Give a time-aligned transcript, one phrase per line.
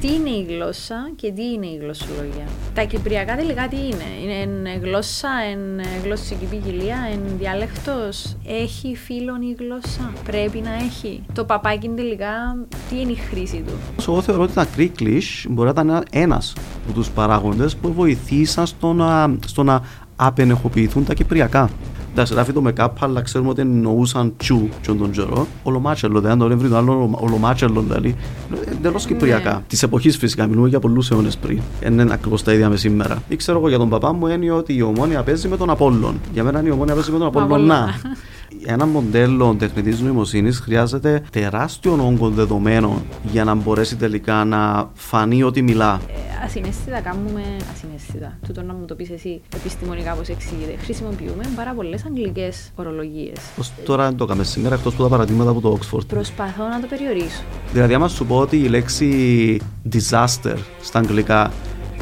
[0.00, 2.46] Τι είναι η γλώσσα και τι είναι η γλωσσολογία.
[2.74, 9.56] Τα κυπριακά τελικά τι είναι; Είναι γλώσσα, είναι γλωσσική ποικιλία, είναι διάλεκτος; Έχει φίλον η
[9.58, 12.56] γλώσσα; Πρέπει να έχει; Το παπάκι τελικά
[12.88, 16.52] τι είναι η χρήση του; Εγώ θεωρώ ότι τα Κρίκλиш μπορεί να ήταν ένας
[16.84, 19.82] από τους παράγοντες που βοηθήσαν στο να, στο να
[20.16, 21.70] απενεχοποιηθούν τα κυπριακά.
[22.12, 25.46] Εντάξει, γράφει το make-up, αλλά ξέρουμε ότι εννοούσαν τσου τσου τον καιρό.
[25.62, 28.16] Ολομάτσελο, δεν το βρει το άλλο ολομάτσελο, δηλαδή.
[28.70, 29.52] Εντελώς κυπριακά.
[29.52, 29.60] Ναι.
[29.66, 31.60] Της εποχής φυσικά, μιλούμε για πολλούς αιώνες πριν.
[31.80, 33.22] Δεν είναι ακριβώς τα ίδια με σήμερα.
[33.28, 36.20] Ή ξέρω εγώ για τον παπά μου έννοια ότι η ομόνια παίζει με τον Απόλλων.
[36.32, 37.70] Για μένα η ομόνια παίζει με τον Απόλλων.
[38.66, 38.72] Να.
[38.72, 45.62] Ένα μοντέλο τεχνητής νοημοσύνης χρειάζεται τεράστιο όγκο δεδομένων για να μπορέσει τελικά να φανεί ότι
[45.62, 46.00] μιλά.
[46.08, 47.42] Ε, ασυναίσθητα κάνουμε.
[47.72, 48.38] Ασυναίσθητα.
[48.46, 50.74] Τούτο να μου το πεις εσύ επιστημονικά πώς εξηγείται.
[50.78, 53.38] Χρησιμοποιούμε πάρα πολλές αγγλικές ορολογίες.
[53.60, 56.06] Ω τώρα δεν το έκαμε σήμερα, εκτός από τα παραδείγματα από το Oxford.
[56.06, 57.42] Προσπαθώ να το περιορίσω.
[57.72, 59.60] Δηλαδή, άμα σου πω ότι η λέξη
[59.92, 61.50] disaster στα αγγλικά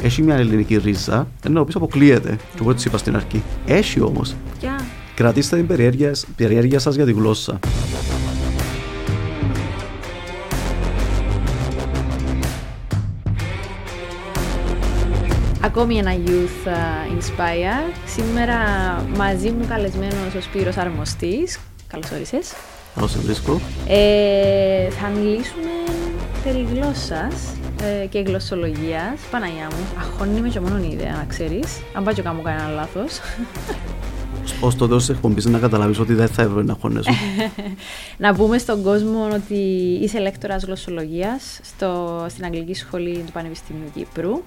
[0.01, 2.35] έχει μια ελληνική ρίζα, ενώ πίσω αποκλείεται.
[2.35, 3.43] Και εγώ έτσι είπα στην αρχή.
[3.65, 4.35] Έχει όμως.
[4.59, 4.79] Ποια;
[5.19, 7.59] Κρατήστε την περιέργεια, περιέργεια σας για τη γλώσσα.
[15.61, 17.93] Ακόμη ένα Youth uh, Inspire.
[18.05, 18.57] Σήμερα
[19.17, 21.59] μαζί μου καλεσμένος ο Σπύρος Αρμοστής.
[21.87, 22.53] Καλώς όρισες.
[22.95, 23.61] Καλώς σε βρίσκω.
[23.87, 25.71] Ε, θα μιλήσουμε
[26.43, 27.33] περί γλώσσας
[28.01, 29.19] ε, και γλωσσολογίας.
[29.31, 31.81] Παναγιά μου, αχώνει με και μόνο ιδέα να ξέρεις.
[31.93, 33.19] Αν πάω και κάνω κανένα λάθος.
[34.61, 37.13] Ως το τέλο τη εκπομπής να καταλάβεις ότι δεν θα έπρεπε να χωνέσουν.
[38.17, 39.55] να πούμε στον κόσμο ότι
[40.01, 41.59] είσαι λέκτορας γλωσσολογίας
[42.27, 44.41] στην Αγγλική Σχολή του Πανεπιστημίου Κύπρου.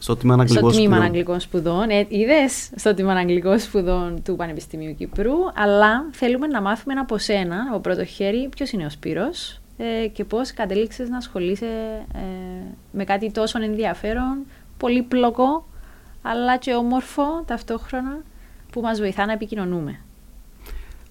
[0.00, 1.90] Στο τμήμα Αγγλικών στο τμήμα Αγγλικών Σπουδών.
[1.90, 5.32] Ε, Είδες στο τμήμα Αγγλικών Σπουδών του Πανεπιστημίου Κύπρου.
[5.54, 10.24] Αλλά θέλουμε να μάθουμε από σένα, από πρώτο χέρι, ποιος είναι ο Σπύρος ε, και
[10.24, 11.66] πώς κατέληξες να ασχολείσαι
[12.14, 12.18] ε,
[12.92, 14.38] με κάτι τόσο ενδιαφέρον,
[14.76, 15.66] πολύπλοκο,
[16.22, 18.22] αλλά και όμορφο ταυτόχρονα
[18.72, 20.00] που μας βοηθά να επικοινωνούμε.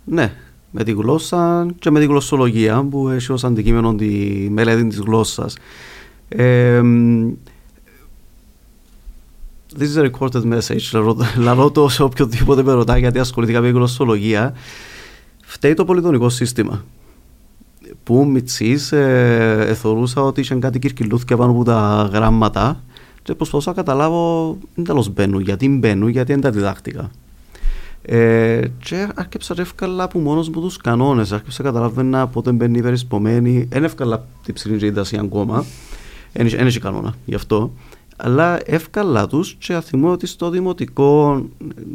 [0.03, 0.33] Ναι,
[0.71, 4.07] με τη γλώσσα και με τη γλωσσολογία που έχει ως αντικείμενο τη
[4.49, 5.57] μελέτη της γλώσσας.
[6.27, 6.81] Ε,
[9.77, 11.15] this is a recorded message.
[11.37, 14.53] Λαρώ το σε οποιοδήποτε με ρωτά γιατί ασχολήθηκα με γλωσσολογία.
[15.43, 16.85] Φταίει το πολιτονικό σύστημα.
[18.03, 22.83] Που μητσής ε, εθωρούσα ότι είχε κάτι κυρκυλούθηκε πάνω από τα γράμματα
[23.23, 27.11] και προσπαθούσα να καταλάβω τέλος μπαίνουν, γιατί μπαίνουν, γιατί δεν τα διδάχτηκα.
[28.01, 31.31] Ε, και άρχισα να εύκολα από μόνος μου τους κανόνες.
[31.31, 33.67] Άρχισα να καταλάβαινα πότε μπαίνει υπερισπομένη.
[33.69, 35.65] Δεν εύκολα την ψηλή ένταση ακόμα.
[36.33, 37.71] Δεν έχει κανόνα γι' αυτό.
[38.17, 41.41] Αλλά εύκολα τους και θυμώ ότι στο δημοτικό.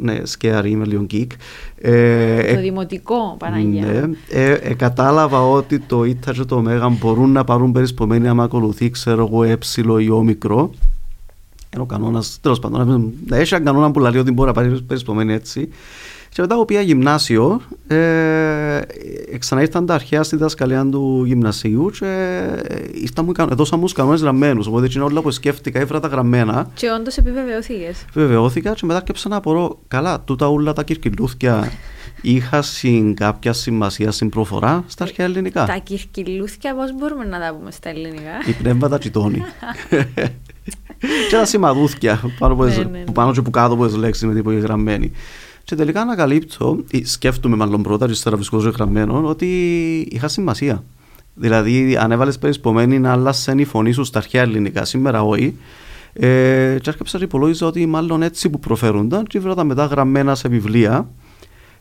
[0.01, 1.31] Ναι, σκέαρι, είμαι λίγο γκίκ.
[1.75, 3.85] Ε, το δημοτικό, Παναγία.
[3.85, 8.43] Ναι, ε, ε, κατάλαβα ότι το ΙΤΑ και το ΜΕΓΑ μπορούν να πάρουν περισπομένη άμα
[8.43, 9.57] ακολουθεί, ξέρω εγώ, ε
[9.99, 10.59] ή ο μικρό.
[10.59, 10.92] Ενώ
[11.81, 15.33] ο κανόνας, τέλος πάντων, να έχει έναν κανόνα που λέει ότι μπορεί να πάρει περισπομένη
[15.33, 15.69] έτσι.
[16.33, 18.79] Και μετά που πήγα γυμνάσιο, ε,
[19.39, 22.39] ξαναήρθαν τα αρχαία στη δασκαλία του γυμνασίου και
[22.93, 24.67] ήρθαν μου, έδωσαν μου κανόνες γραμμένους.
[24.67, 26.69] Οπότε είναι όλα που σκέφτηκα, έφερα τα γραμμένα.
[26.73, 27.93] Και όντως επιβεβαιώθηκε.
[28.09, 31.71] Επιβεβαιώθηκα και μετά και να απορώ, καλά, τούτα όλα τα κυρκυλούθια
[32.21, 35.65] είχαν κάποια σημασία στην προφορά στα αρχαία ελληνικά.
[35.65, 39.43] Τα κυρκυλούθια πώς μπορούμε να τα πούμε στα ελληνικά; Η πνεύματα τσιτώνει.
[41.29, 43.03] και τα σημαδούθια πάνω, ναι, ναι, ναι.
[43.13, 45.11] πάνω και που κάτω από τι λέξεις με τίποτα γραμμένη.
[45.63, 49.47] Και τελικά ανακαλύπτω, ή σκέφτομαι μάλλον πρώτα, και ύστερα βρισκόζω γραμμένος, ότι
[50.11, 50.83] είχα σημασία.
[51.35, 55.55] Δηλαδή, αν έβαλες περισπομένη να άλλασε η φωνή σου στα αρχαία ελληνικά, σήμερα όχι.
[56.13, 60.47] Ε, και άρχισα να υπολόγιζα ότι μάλλον έτσι που προφέρονταν, και βρήκα μετά γραμμένα σε
[60.47, 61.07] βιβλία.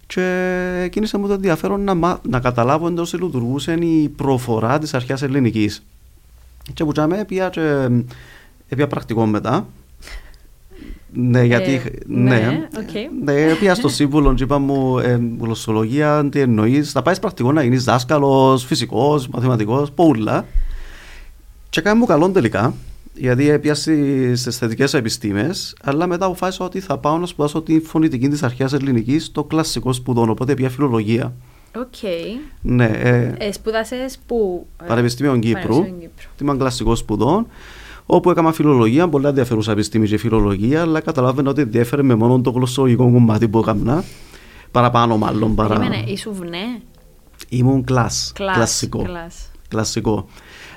[0.06, 5.82] Και κίνησε μου το ενδιαφέρον να, να καταλάβω εντός λειτουργούσε η προφορά της αρχαίας ελληνικής.
[6.74, 7.88] Και που τσάμε, πια, και,
[8.76, 9.66] πια πρακτικό μετά.
[11.14, 11.72] Ναι, γιατί.
[11.72, 13.24] Ε, ναι, ναι, okay.
[13.24, 16.92] ναι, πήγα στο σύμβουλο και είπα μου ε, γλωσσολογία, τι εννοείς.
[16.92, 20.46] Θα πάει πρακτικό να γίνεις δάσκαλος, φυσικός, μαθηματικός, πούλα.
[21.70, 22.74] Και κάνει μου καλό τελικά,
[23.14, 23.94] γιατί έπιασε
[24.34, 28.72] στις θετικές επιστήμες, αλλά μετά αποφάσισα ότι θα πάω να σπουδάσω τη φωνητική της αρχαίας
[28.72, 31.32] ελληνικής στο κλασικό σπουδών, οπότε πια φιλολογία.
[31.76, 31.84] Οκ.
[32.02, 32.50] Okay.
[32.60, 32.84] Ναι.
[32.84, 35.84] Ε, ε, Σπουδάσαι πού; Πανεπιστήμιο Κύπρου.
[36.36, 37.46] Τιμά κλασικό σπουδών
[38.06, 42.50] όπου έκανα φιλολογία, πολλά ενδιαφέρουσα επιστήμη και φιλολογία, αλλά καταλάβαινα ότι ενδιαφέρε με μόνο το
[42.50, 44.04] γλωσσολογικό κομμάτι που έκανα.
[44.70, 45.54] Παραπάνω, μάλλον.
[45.54, 45.78] Παρά...
[45.78, 46.80] Περίμενε, ήσουν внέ.
[47.48, 49.02] Ήμουν κλασ, κλασ κλασικό.
[49.02, 49.50] Κλασ.
[49.68, 50.26] Κλασικό.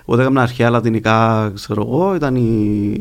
[0.05, 2.91] Όταν έκανα αρχαία λατινικά, ξέρω εγώ, ήταν η,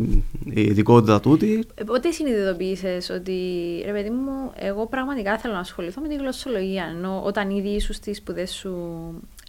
[0.45, 1.67] η ειδικότητα τούτη.
[1.87, 3.33] Πότε συνειδητοποίησες ότι,
[3.85, 7.95] ρε παιδί μου, εγώ πραγματικά θέλω να ασχοληθώ με τη γλωσσολογία, ενώ όταν ήδη ήσουν
[7.95, 8.77] στις σπουδές σου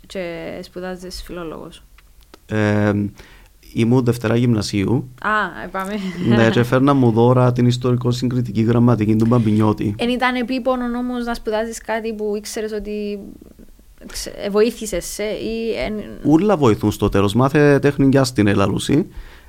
[0.07, 1.83] και σπουδάζεις φιλόλογος;
[2.45, 2.91] Ε,
[3.75, 5.09] ήμουν Δευτέρα Γυμνασίου.
[5.21, 5.93] Α, πάμε.
[6.27, 9.95] ναι, και φέρνα μου δώρα την ιστορικό-συγκριτική γραμματική του Μπαμπινιώτη.
[9.97, 13.19] Εν ήταν επίπονο όμω να σπουδάζεις κάτι που ήξερες ότι
[14.51, 15.73] βοήθησες σε ή.
[16.23, 17.33] Ούλα βοηθούν στο τέλος.
[17.33, 19.07] Μάθε τέχνη στην Ελαλούση.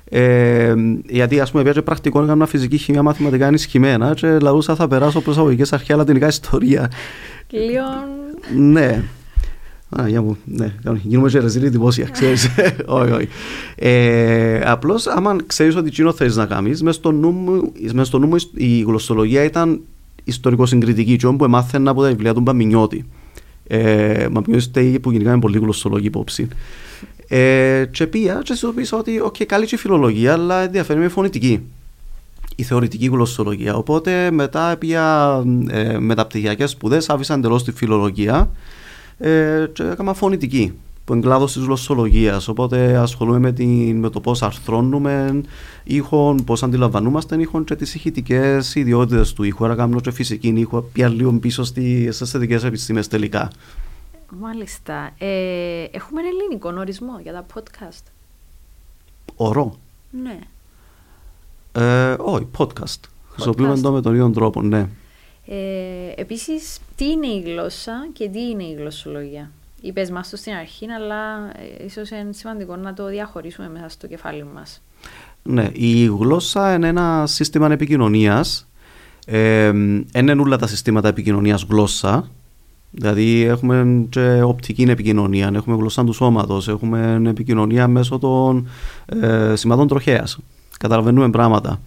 [0.09, 0.73] Ε,
[1.05, 5.73] γιατί ας πούμε πια πρακτικό έκανα φυσική χημία μαθηματικά ενισχυμένα και λαούσα θα περάσω προσαγωγικές
[5.73, 6.91] αρχαία λατινικά ιστορία.
[7.47, 7.83] Και λίγο...
[8.55, 9.03] ναι.
[9.89, 12.49] Α, για μου, ναι, γίνουμε και ρεζίλοι δημόσια, ξέρεις.
[12.85, 13.27] όχι, όχι.
[13.75, 18.19] Ε, απλώς, άμα ξέρεις ότι εκείνο θέλεις να κάνεις, μες στο νου μου, μες στο
[18.19, 19.81] νου μου η γλωσσολογία ήταν
[20.23, 23.05] ιστορικό-συγκριτική και όπου έμαθαινα από τα βιβλία του Μπαμινιώτη.
[23.67, 26.47] Ε, Μπαμινιώτη που γενικά είναι πολύ γλωσσολογική υπόψη.
[27.27, 31.61] Ε, και πήγα και συνειδητοποίησα ότι okay, καλή και η φιλολογία, αλλά ενδιαφέρει με φωνητική.
[32.55, 33.75] Η θεωρητική γλωσσολογία.
[33.75, 35.37] Οπότε μετά πήγα
[35.69, 38.49] ε, μεταπτυχιακέ σπουδές, άφησα εντελώς τη φιλολογία
[39.17, 40.73] ε, και έκανα φωνητική
[41.05, 42.47] που είναι κλάδος της γλωσσολογίας.
[42.47, 45.41] Οπότε ασχολούμαι με, την, με το πώς αρθρώνουμε
[45.83, 49.65] ήχον, πώς αντιλαμβανόμαστε ήχον και τις ηχητικές ιδιότητες του ήχου.
[49.65, 53.51] Άρα, κάνω και φυσική ήχο, πια λίγο πίσω στι αισθητικές επιστήμες τελικά.
[54.39, 55.11] Μάλιστα.
[55.17, 58.03] Ε, έχουμε ένα ελληνικό ορισμό για τα podcast;
[59.35, 59.77] Ορό.
[60.23, 60.39] Ναι.
[61.71, 62.99] Ε, όχι, podcast.
[63.29, 64.89] Χρησιμοποιούμε το με τον ίδιο τρόπο, ναι.
[65.45, 69.51] Ε, επίσης, τι είναι η γλώσσα και τι είναι η γλωσσολογία.
[69.81, 74.07] Είπες μας το στην αρχή, αλλά ε, ίσως είναι σημαντικό να το διαχωρίσουμε μέσα στο
[74.07, 74.81] κεφάλι μας.
[75.43, 78.67] Ναι, η γλώσσα είναι ένα σύστημα επικοινωνίας.
[79.25, 79.67] Ε,
[80.15, 82.29] είναι όλα τα συστήματα επικοινωνίας γλώσσα.
[82.91, 88.67] Δηλαδή έχουμε και οπτική επικοινωνία, έχουμε γλώσσα του σώματος, έχουμε επικοινωνία μέσω των
[89.05, 90.37] ε, σημάτων τροχέας.
[90.79, 91.81] Καταλαβαίνουμε πράγματα.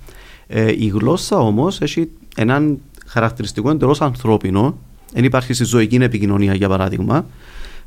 [0.46, 4.78] Ε, η γλώσσα όμως έχει έναν χαρακτηριστικό εντελώς ανθρώπινο.
[5.12, 7.26] Δεν υπάρχει στη ζωική επικοινωνία, για παράδειγμα,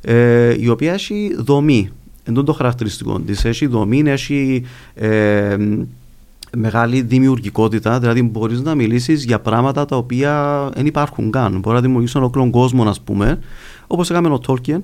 [0.02, 1.90] ε, η οποία έχει δομή.
[2.24, 3.46] Εν το χαρακτηριστικό της.
[3.46, 5.58] Έχει δομή, έχει ε,
[6.58, 11.60] μεγάλη δημιουργικότητα, δηλαδή μπορείς να μιλήσεις για πράγματα τα οποία δεν υπάρχουν καν.
[11.60, 13.40] Μπορεί να δημιουργήσει ολόκληρο κόσμο, ας πούμε,
[13.88, 14.84] όπως έκαμε ο Τόλκιεν.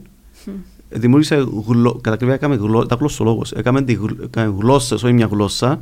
[0.89, 1.99] Δημιούργησε γλω...
[2.01, 2.85] κατά κρυβά έκαμε γλω...
[2.85, 3.51] τα γλωσσολόγος.
[3.51, 3.97] Έκαμε, τη...
[4.23, 5.79] έκαμε γλώσσε, όχι μια γλώσσα.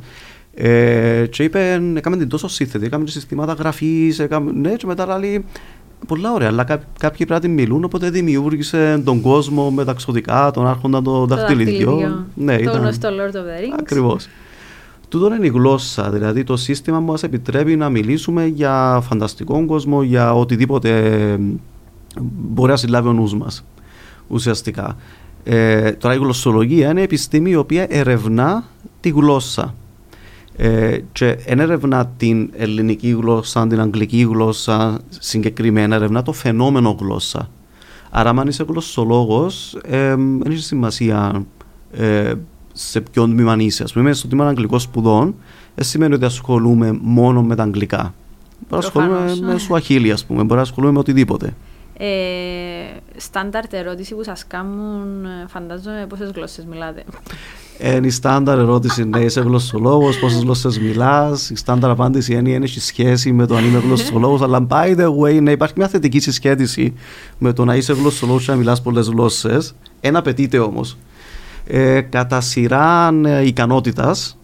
[0.54, 4.52] Ε, και είπε, έκαμε την τόσο σύνθετη, έκαμε συστήματα γραφής, έκαμε...
[4.52, 5.44] ναι, και μετά λέει,
[6.06, 6.80] πολλά ωραία, αλλά κά...
[6.98, 11.26] κάποιοι πρέπει να μιλούν, οπότε δημιούργησε τον κόσμο με τα ξωτικά, τον άρχοντα το, το
[11.26, 12.26] δαχτυλιδιό.
[12.34, 12.80] Ναι, το ήταν...
[12.80, 13.76] γνωστό Lord of the Rings.
[13.78, 14.28] Ακριβώς.
[15.08, 20.34] Τούτο είναι η γλώσσα, δηλαδή το σύστημα μας επιτρέπει να μιλήσουμε για φανταστικό κόσμο, για
[20.34, 21.38] οτιδήποτε
[22.20, 23.64] μπορεί να συλλάβει ο νους μας,
[24.28, 24.96] ουσιαστικά.
[25.44, 28.64] Ε, τώρα η γλωσσολογία είναι επιστήμη η οποία ερευνά
[29.00, 29.74] τη γλώσσα.
[30.60, 37.50] Ε, και δεν ερευνά την ελληνική γλώσσα, την αγγλική γλώσσα συγκεκριμένα, ερευνά το φαινόμενο γλώσσα.
[38.10, 41.44] Άρα, αν είσαι γλωσσολόγος, ε, δεν έχει σημασία
[41.92, 42.32] ε,
[42.72, 43.82] σε ποιο τμήμα είσαι.
[43.82, 45.34] Α πούμε, στο τμήμα αγγλικών σπουδών,
[45.74, 48.14] δεν σημαίνει ότι ασχολούμαι μόνο με τα αγγλικά.
[48.68, 51.54] Μπορεί να ασχολούμαι με σουαχίλια, ας πούμε, μπορεί να ασχολούμαι με οτιδήποτε.
[52.00, 52.08] Ε,
[53.16, 57.04] στάνταρτ ερώτηση που σας κάνουν, ε, φαντάζομαι πόσες γλώσσες μιλάτε;
[57.80, 61.50] Είναι η στάνταρ ερώτηση, ναι, είσαι γλωσσολόγος, πόσες γλώσσες μιλάς.
[61.50, 64.42] Η στάνταρ απάντηση είναι δεν έχει σχέση με το αν είμαι γλωσσολόγος.
[64.42, 66.94] αλλά by the way, ναι, υπάρχει μια θετική συσχέτιση
[67.38, 69.74] με το να είσαι γλωσσολόγος και να μιλάς πολλές γλώσσες.
[70.00, 70.96] Ένα απαιτείται όμως
[71.66, 74.38] ε, κατά σειρά ε, ικανότητας.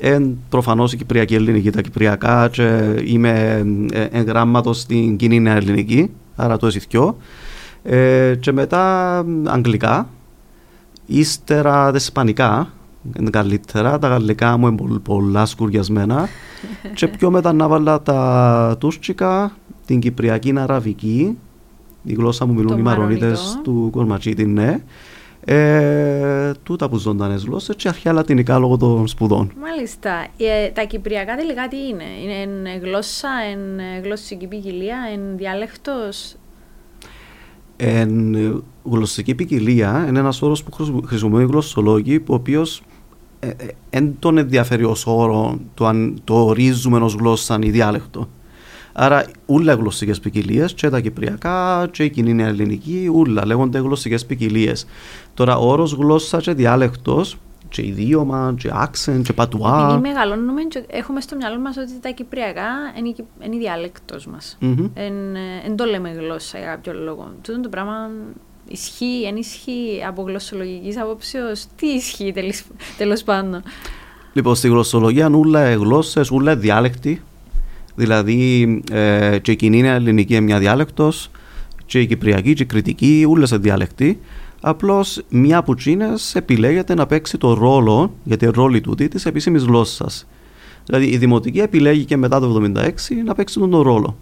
[0.00, 6.56] Εν προφανώς η Κυπριακή Ελληνική, τα Κυπριακά και είμαι ε, εγγράμματο στην κοινή ελληνική, άρα
[6.56, 7.16] το εσυθιό.
[7.82, 10.08] Ε, και μετά αγγλικά,
[11.06, 12.72] ύστερα τα ισπανικά,
[13.18, 16.28] είναι καλύτερα, τα γαλλικά μου είναι πολλά σκουριασμένα
[16.94, 19.56] και πιο μετά να βάλω τα τουρκικά,
[19.86, 21.38] την Κυπριακή Αραβική,
[22.02, 24.82] η γλώσσα μου μιλούν οι Μαρονίτες του Κορματσίτη, ναι
[25.46, 29.52] ε, τούτα που ζωντανές γλώσσες και αρχαία λατινικά λόγω των σπουδών.
[29.60, 30.26] Μάλιστα.
[30.36, 32.04] Ε, τα κυπριακά τελικά τι είναι,
[32.42, 35.92] είναι γλώσσα, είναι γλωσσική ποικιλία, είναι διάλεκτο.
[37.76, 38.36] Εν
[38.82, 40.72] γλωσσική ποικιλία είναι ένας όρος που
[41.06, 42.82] χρησιμοποιούν οι γλωσσολόγοι, ο οποίος
[43.90, 48.28] δεν ε, τον ενδιαφέρει ως όρο το αν το ορίζουμε ως γλώσσα ή διάλεκτο.
[48.92, 54.86] Άρα, όλα γλωσσικές ποικιλίες, και τα κυπριακά, και η κοινή ελληνική, όλα λέγονται γλωσσικές ποικιλίες.
[55.34, 57.36] Τώρα, ο όρος γλώσσα και διάλεκτος,
[57.74, 59.84] και ιδίωμα, και άξεν, και πατουά.
[59.84, 63.14] Επειδή μεγαλώνουμε, έχουμε στο μυαλό μας ότι τα κυπριακά είναι,
[63.44, 64.58] είναι η διάλεκτος μας.
[65.64, 67.34] Δεν το λέμε γλώσσα για κάποιο λόγο.
[67.42, 68.10] Τούτο το πράγμα
[68.68, 72.34] ισχύει, αν ισχύει από γλωσσολογικής απόψεω, τι ισχύει
[72.98, 73.62] τέλος πάντων.
[74.32, 77.22] Λοιπόν, στη γλωσσολογία, όλα γλώσσες, όλα διάλεκτοι
[77.94, 81.30] Δηλαδή ε, και η κοινή ελληνική είναι μια διάλεκτος,
[81.86, 84.20] και η κυπριακή, και η κριτική, όλε σε διάλεκτοι.
[84.66, 90.26] Απλώς μια από τσίνε επιλέγεται να παίξει το ρόλο, γιατί ρόλη τούτη, τη επίσημης γλώσσας.
[90.84, 92.90] Δηλαδή η δημοτική επιλέγει και μετά το 1976
[93.24, 94.16] να παίξει τον ρόλο.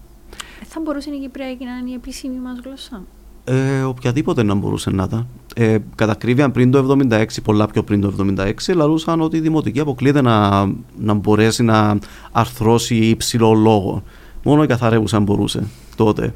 [0.61, 3.03] Ε, θα μπορούσε η Κυπριακή να είναι η επίσημη μας γλώσσα;
[3.45, 5.27] Ε, οποιαδήποτε να μπορούσε να ήταν.
[5.55, 9.81] Ε, κατά ακρίβεια πριν το 76, πολλά πιο πριν το 76, λαλούσαν ότι η δημοτική
[9.81, 10.67] αποκλείεται να,
[10.99, 11.99] να μπορέσει να
[12.33, 14.03] αρθρώσει υψηλό λόγο.
[14.43, 16.35] Μόνο η καθαρεύουσα μπορούσε τότε.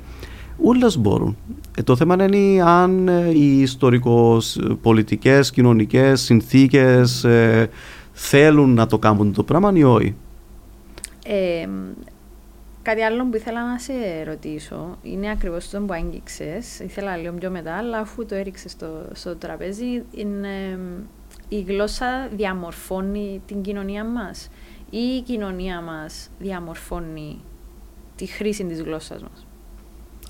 [0.63, 1.37] Όλε μπορούν.
[1.79, 7.71] Ε, το θέμα είναι αν ε, οι ιστορικο-πολιτικές, κοινωνικές συνθήκες ε,
[8.13, 10.15] θέλουν να το κάνουν το πράγμα ή όχι.
[11.27, 11.69] Ε,
[12.83, 13.93] κάτι άλλο που ήθελα να σε
[14.27, 16.79] ρωτήσω είναι ακριβώς το που άγγιξες.
[16.79, 20.79] Ήθελα λίγο πιο μετά, αλλά αφού το έριξες στο, στο τραπέζι, είναι,
[21.49, 24.49] η γλώσσα διαμορφώνει την κοινωνία μας
[24.91, 27.41] ή η κοινωνία μας διαμορφώνει
[28.17, 29.47] τη χρήση της γλώσσας μας;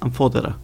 [0.00, 0.60] Αμφότερα.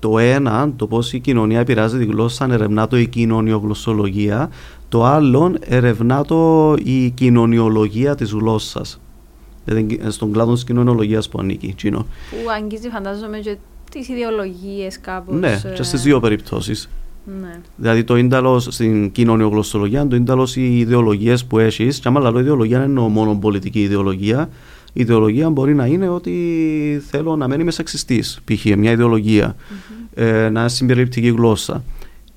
[0.00, 4.50] Το ένα, το πώς η κοινωνία επηρεάζει τη γλώσσα, ερευνά το η κοινωνιογλωσσολογία.
[4.88, 9.00] Το άλλο, ερευνά το η κοινωνιολογία της γλώσσας.
[9.64, 11.74] Δηλαδή στον κλάδο της κοινωνιολογίας που ανήκει.
[11.76, 11.98] Τσίνο.
[12.30, 13.56] Που αγγίζει, φαντάζομαι, και
[13.90, 15.38] τις ιδεολογίες κάπως.
[15.38, 16.88] Ναι, και στις δύο περιπτώσεις.
[17.40, 17.60] Ναι.
[17.76, 21.98] Δηλαδή το ίνταλος στην κοινωνιογλωσσολογία, το ίνταλος οι ιδεολογίες που έχεις.
[21.98, 24.48] Και άμα λέω ιδεολογία, δεν εννοώ μόνο πολιτική ιδεολογία
[24.92, 28.64] η ιδεολογία μπορεί να είναι ότι θέλω να μένει σεξιστής, π.χ.
[28.64, 29.56] μια ιδεολογία,
[30.14, 31.84] ε, να συμπεριληπτική γλώσσα.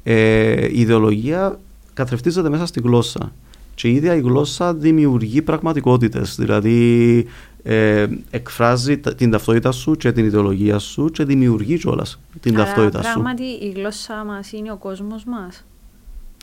[0.03, 1.59] Ε, η ιδεολογία
[1.93, 3.31] καθρεφτίζεται μέσα στη γλώσσα.
[3.75, 7.27] Και η ίδια η γλώσσα δημιουργεί πραγματικότητες, δηλαδή
[7.63, 13.03] ε, εκφράζει την ταυτότητα σου και την ιδεολογία σου και δημιουργεί κιόλας την Άρα, ταυτότητα
[13.03, 13.11] σου.
[13.11, 15.65] Πράγματι η γλώσσα μας είναι ο κόσμος μας;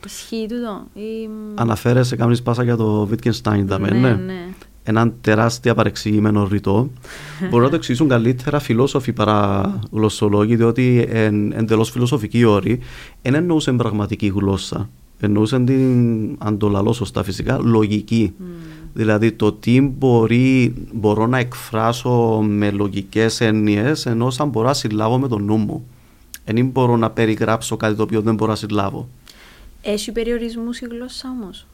[0.07, 0.87] Ισχύει τούτο.
[0.95, 1.29] Ή...
[1.55, 4.15] Αναφέρεσαι κάνεις πάσα για το Wittgenstein, ναι, ναι.
[4.15, 4.49] ναι
[4.83, 6.91] έναν τεράστια παρεξηγημένο ρητό.
[7.49, 12.79] Μπορούν να το εξηγήσουν καλύτερα φιλόσοφοι παρά γλωσσολόγοι, διότι εν, εντελώς φιλοσοφική όρη
[13.23, 14.89] δεν εννοούσαν πραγματική γλώσσα.
[15.23, 18.33] Εννοούσαν την, αν το λαλώ σωστά φυσικά, λογική.
[18.39, 18.43] Mm.
[18.93, 25.19] Δηλαδή το τι μπορεί, μπορώ να εκφράσω με λογικές έννοιες, ενώ σαν μπορώ να συλλάβω
[25.19, 25.87] με το νου μου.
[26.45, 29.09] Δεν μπορώ να περιγράψω κάτι το οποίο δεν μπορώ να συλλάβω.
[29.83, 31.67] Έχει περιορισμούς η γλώσσα όμως;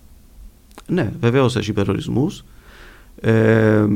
[0.86, 2.44] Ναι, βεβαίως έχει περιορισμούς.
[3.20, 3.86] Ε,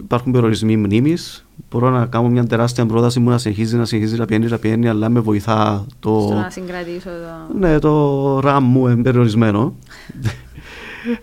[0.00, 1.46] υπάρχουν περιορισμοί μνήμης.
[1.70, 4.88] Μπορώ να κάνω μια τεράστια πρόταση μου να συνεχίζει να συνεχίζει να πιένει, να πιένει,
[4.88, 6.20] αλλά με βοηθά το.
[6.20, 7.58] Στο να συγκρατήσω το.
[7.58, 9.74] Ναι, το RAM μου είναι περιορισμένο.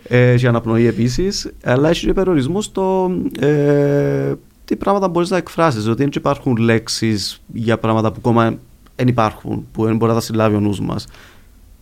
[0.02, 1.50] ε, και αναπνοή επίσης.
[1.64, 4.32] Αλλά έχει και περιορισμός στο ε,
[4.64, 5.86] τι πράγματα μπορείς να εκφράσεις.
[5.86, 8.54] Ότι δεν υπάρχουν λέξεις για πράγματα που ακόμα
[8.96, 11.06] δεν υπάρχουν, που δεν μπορεί να τα συλλάβει ο νους μας.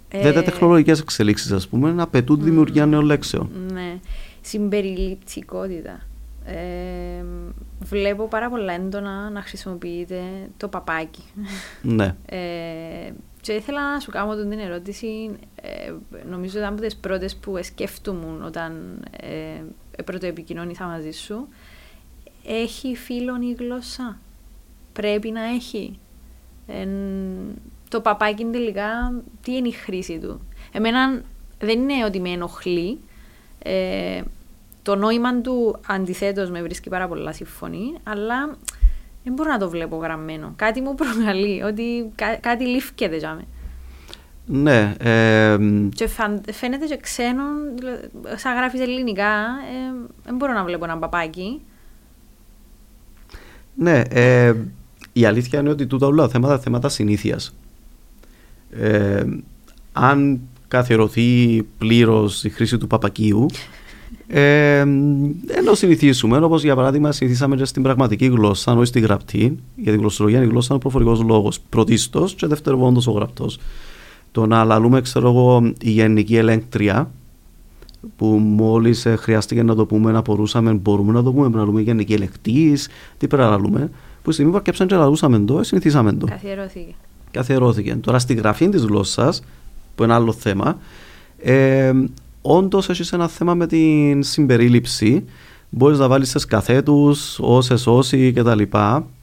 [0.08, 0.32] Ε...
[0.32, 3.48] Δεν τεχνολογικές εξελίξεις, ας πούμε, να απαιτούν τη δημιουργία νέων λέξεων.
[3.72, 3.98] Ναι
[4.48, 6.00] συμπεριληπτικότητα.
[6.44, 7.24] Ε,
[7.80, 10.22] βλέπω πάρα πολλά έντονα να χρησιμοποιείται
[10.56, 11.24] το παπάκι.
[11.82, 12.14] Ναι.
[12.26, 15.30] Ε, και ήθελα να σου κάνω την ερώτηση.
[15.62, 15.92] Ε,
[16.28, 21.48] νομίζω ότι ήταν από τις πρώτες που σκέφτομαι όταν ε, πρώτο επικοινωνήσα μαζί σου.
[22.46, 24.18] Έχει φίλον η γλώσσα;
[24.92, 25.98] Πρέπει να έχει.
[27.88, 30.40] το παπάκι τελικά τι είναι η χρήση του;
[30.72, 31.22] Εμένα
[31.58, 32.98] δεν είναι ότι με ενοχλεί.
[34.88, 38.56] Ε, το νόημα του αντιθέτως με βρίσκει πάρα πολλά συμφωνή, αλλά
[39.24, 40.52] δεν μπορώ να το βλέπω γραμμένο.
[40.56, 43.44] Κάτι μου προκαλεί, ότι κά, κάτι λήφκεται για με.
[44.46, 44.94] Ναι.
[44.98, 45.58] Ε,
[45.94, 46.08] και
[46.52, 47.42] φαίνεται και ξένο,
[48.36, 49.30] σαν γράφεις ελληνικά,
[50.24, 51.60] δεν μπορώ να βλέπω ένα παπάκι.
[53.74, 54.54] Ναι, ε,
[55.12, 57.54] η αλήθεια είναι ότι τούτα όλα θέματα θέματα συνήθειας.
[58.70, 59.24] Ε,
[59.92, 63.46] αν καθιερωθεί πλήρως η χρήση του παπακίου,
[64.30, 64.78] ε,
[65.46, 70.00] ενώ συνηθίσουμε, όπως για παράδειγμα συνηθίσαμε και στην πραγματική γλώσσα, όχι στη γραπτή, γιατί η
[70.00, 73.58] γλωσσολογία είναι η γλώσσα, είναι ο προφορικός λόγος πρωτίστως και δευτεροβόντω ο γραπτός.
[74.32, 77.10] Το να λαλούμε, ξέρω εγώ, η γενική ελέγκτρια,
[78.16, 81.80] που μόλις ε, χρειάστηκε να το πούμε, να μπορούσαμε, μπορούμε να το πούμε, να λαλούμε
[81.80, 82.78] γενική ελεκτή,
[83.18, 83.90] τι πρέπει να λαλούμε,
[84.22, 86.26] που στιγμή που αρκέψαν και λαλούσαμε το, συνηθίσαμε το.
[86.26, 86.94] Καθιερώθηκε.
[87.30, 87.94] Καθιερώθηκε.
[87.94, 89.42] Τώρα στη γραφή της γλώσσας,
[89.94, 90.78] που είναι άλλο θέμα,
[91.38, 91.92] ε,
[92.48, 95.24] όντως έχεις ένα θέμα με την συμπερίληψη.
[95.70, 98.62] Μπορείς να βάλεις σε καθέτους, όσες όσοι κτλ.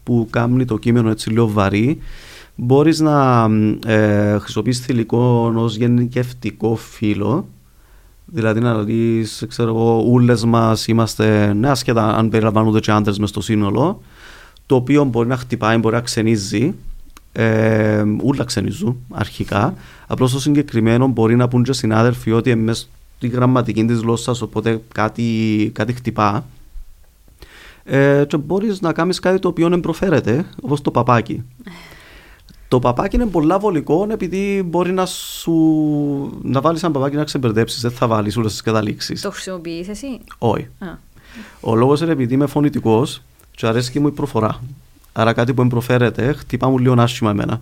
[0.03, 1.97] που κάνει το κείμενο έτσι λίγο βαρύ.
[2.55, 3.47] Μπορείς να
[3.85, 7.47] ε, χρησιμοποιήσεις θηλυκό ως γενικευτικό φύλλο.
[8.25, 13.29] Δηλαδή να δει, ξέρω εγώ, ούλες μας είμαστε, ναι, ασχετά αν περιλαμβάνονται και άντρες μες
[13.29, 14.01] στο σύνολο,
[14.65, 16.73] το οποίο μπορεί να χτυπάει, μπορεί να ξενίζει.
[17.31, 19.73] Ε, ούλα ξενίζουν αρχικά.
[20.07, 22.71] Απλώς το συγκεκριμένο μπορεί να πούν και συνάδελφοι ότι εμεί
[23.19, 26.45] τη γραμματική της γλώσσας, οπότε κάτι, κάτι χτυπά.
[27.83, 31.43] Ε, και μπορείς να κάνεις κάτι το οποίο δεν προφέρεται, όπως το παπάκι.
[32.67, 35.53] Το παπάκι είναι πολλά βολικό επειδή μπορεί να σου
[36.41, 37.81] να βάλεις ένα παπάκι να ξεμπερδέψεις.
[37.81, 39.21] Δεν θα βάλεις όλες τις καταλήξεις.
[39.21, 40.67] Το χρησιμοποιείς εσύ; Όχι.
[41.59, 44.61] Ο λόγος είναι επειδή είμαι φωνητικός και αρέσει μου η προφορά.
[45.13, 47.61] Άρα κάτι που προφέρεται χτυπά μου λίγο άσχημα εμένα.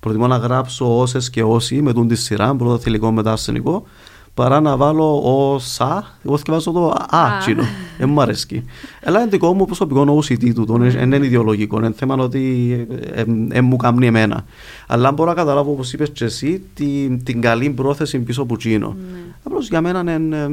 [0.00, 3.86] Προτιμώ να γράψω όσες και όσοι με τον τη σειρά, πρώτα θηλυκό μετά ασθενικό,
[4.34, 7.62] παρά να βάλω ο σα, εγώ βάζω το α, τσίνο.
[7.98, 8.64] Δεν μου αρέσει.
[9.04, 12.86] Αλλά είναι δικό μου προσωπικό OCD του, δεν είναι ιδεολογικό, είναι θέμα ότι
[13.48, 14.44] δεν μου κάνει εμένα.
[14.86, 18.96] Αλλά μπορώ να καταλάβω, όπως είπες και εσύ, την, την καλή πρόθεση πίσω από τσίνο.
[19.12, 19.18] Ναι.
[19.44, 20.50] Απλώς για μένα είναι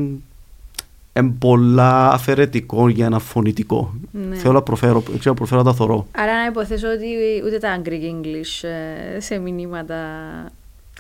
[1.13, 3.93] είναι πολλά αφαιρετικό για ένα φωνητικό.
[4.11, 4.35] Ναι.
[4.35, 6.07] Θέλω να προφέρω, ξέρω, προφέρω τα θωρώ.
[6.11, 7.05] Άρα να υποθέσω ότι
[7.45, 8.67] ούτε τα Greek English
[9.15, 9.95] ε, σε μηνύματα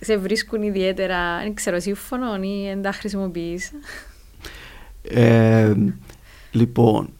[0.03, 3.71] σε βρίσκουν ιδιαίτερα, δεν ξέρω, σύμφωνο ή δεν τα χρησιμοποιείς;
[5.03, 5.73] Ε,
[6.51, 7.13] λοιπόν,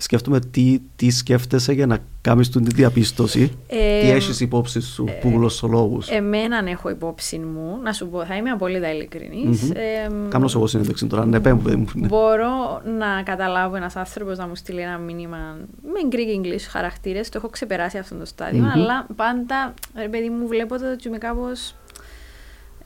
[0.00, 3.52] σκέφτομαι τι, τι σκέφτεσαι για να κάνεις την διαπίστωση.
[3.66, 8.24] Ε, τι έχεις υπόψη σου ε, που γλωσσολόγους; Εμένα έχω υπόψη μου, να σου πω,
[8.24, 9.70] θα είμαι απόλυτα ειλικρινής.
[9.70, 9.76] Mm-hmm.
[9.76, 11.88] Ε, Κάνω εγώ συνέντευξη τώρα, ναι, πέμπω, μου.
[11.94, 12.06] Ναι.
[12.06, 17.28] Μπορώ να καταλάβω ένας άνθρωπος να μου στείλει ένα μήνυμα με Greek English χαρακτήρες.
[17.28, 18.78] Το έχω ξεπεράσει αυτό το στάδιο, mm-hmm.
[18.78, 21.74] αλλά πάντα, ρε παιδί μου, βλέπω το ότι είμαι κάπως.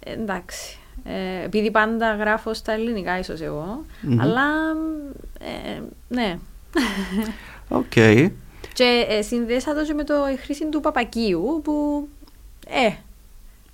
[0.00, 0.76] εντάξει.
[1.04, 3.85] Ε, επειδή πάντα γράφω στα ελληνικά, ίσως εγώ.
[3.85, 4.16] Mm-hmm.
[4.21, 4.45] Αλλά
[5.38, 6.38] ε, ναι,
[7.69, 7.85] Οκ.
[7.95, 8.31] Okay.
[8.73, 12.09] Και ε, συνδέσα το και με το χρήση του παπακίου που.
[12.69, 12.93] Ε,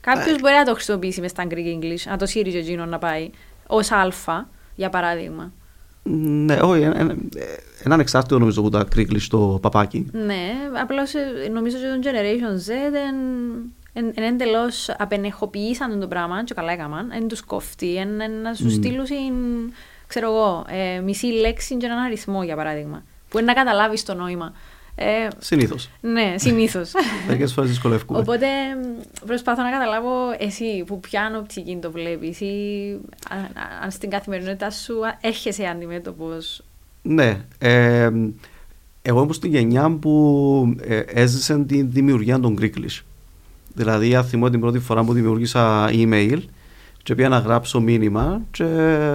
[0.01, 2.99] κάποιος μπορεί να το χρησιμοποιήσει μες στα Greek English, να το σύρει και εκείνο να
[2.99, 3.31] πάει
[3.67, 5.53] ως Α, για παράδειγμα.
[6.45, 10.07] Ναι, όχι, ένα ανεξάρτητο νομίζω από τα Greek το παπάκι.
[10.13, 10.53] Ναι,
[10.83, 12.73] απλώς ε, νομίζω ότι το Generation Z
[13.93, 18.07] είναι εντελώς απενεχοποιήσαν το πράγμα, και καλά έκαναν, είναι τους κοφτεί,
[18.43, 19.07] να σου στείλουν
[20.09, 23.03] ξέρω εγώ, ε, μισή λέξη και έναν αριθμό για παράδειγμα.
[23.29, 24.53] Που είναι να καταλάβεις το νόημα.
[24.95, 25.91] Ε, συνήθως.
[26.01, 26.93] Ναι, συνήθως.
[27.27, 28.19] Μερικές φορές δυσκολεύουμε.
[28.19, 28.47] Οπότε
[29.27, 32.55] προσπαθώ να καταλάβω εσύ που ποια οπτική το βλέπεις ή
[33.83, 36.63] αν στην καθημερινότητά σου έρχεσαι αντιμέτωπος.
[37.03, 37.41] Ναι.
[37.59, 38.11] Ε,
[39.03, 43.03] εγώ ήμουν στην γενιά που ε, έζησε τη δημιουργία των Greeklish.
[43.75, 46.39] Δηλαδή, θυμώ την πρώτη φορά που δημιούργησα email
[47.09, 48.65] και πήγα να γράψω μήνυμα και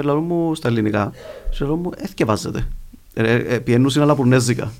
[0.04, 1.12] λέω μου στα ελληνικά
[1.50, 2.68] και λέω μου έθκευάζεται.
[3.14, 4.72] Ε, ε, πιένουσαν αλλά πουρνέζικα.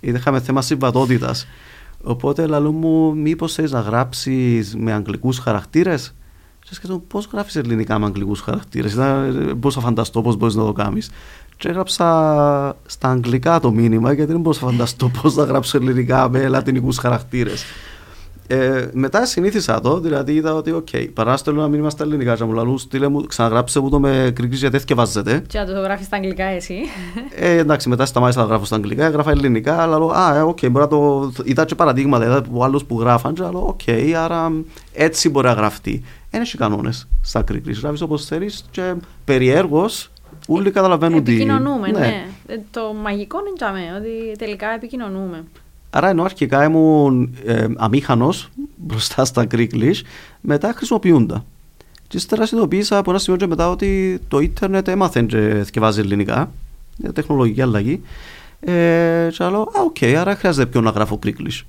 [0.00, 1.46] Είτε είχαμε θέμα συμβατότητας.
[2.02, 6.14] Οπότε λέω μου μήπως θέλει να γράψεις με αγγλικούς χαρακτήρες;
[6.60, 8.96] Και σκέφτομαι πώς γράφεις ελληνικά με αγγλικούς χαρακτήρες;
[9.60, 11.10] Πώ θα φανταστώ πώς μπορείς να το κάνεις.
[11.56, 16.28] Και έγραψα στα αγγλικά το μήνυμα γιατί δεν μπορούσα να φανταστώ πώς θα γράψω ελληνικά
[16.28, 17.64] με λατινικούς χαρακτήρες.
[18.46, 22.34] Ε, μετά συνήθισα το, δηλαδή είδα ότι, ok, okay, παρά στέλνω ένα μήνυμα στα ελληνικά,
[22.34, 25.42] και μου λαλού, στείλε μου, ξαναγράψε μου το με Greeklish γιατί και βάζετε.
[25.46, 26.76] Και να το γράφεις στα αγγλικά εσύ.
[27.36, 30.58] Ε, εντάξει, μετά σταμάτησα να γράφω στα αγγλικά, έγραφα ελληνικά, αλλά λέω, α, ε, ok,
[30.60, 31.32] okay, μπορεί να το.
[31.44, 34.52] Είδα και παραδείγματα, είδα από άλλους που γράφαν, και λέω, ok, okay, άρα
[34.92, 36.04] έτσι μπορεί να γραφτεί.
[36.30, 37.72] Εν έχει κανόνες στα Greeklish.
[37.72, 40.10] Γράφεις όπως θέλεις και περιέργως
[40.46, 41.32] Όλοι καταλαβαίνουν τι.
[41.32, 41.98] Επικοινωνούμε, ναι.
[41.98, 42.26] ναι.
[42.46, 45.44] Ε, το μαγικό είναι ότι τελικά επικοινωνούμε.
[45.94, 50.00] Άρα ενώ αρχικά ήμουν ε, αμήχανος μπροστά στα Greeklish,
[50.40, 51.44] μετά χρησιμοποιούν τα.
[52.08, 56.52] Και ύστερα συνειδητοποίησα από ένα σημείο και μετά ότι το ίντερνετ έμαθε και διαβάζει ελληνικά,
[57.12, 58.00] τεχνολογική αλλαγή.
[58.60, 61.60] Ε, και λέω, α, ok, okay, άρα χρειάζεται πιο να γράφω Greeklish.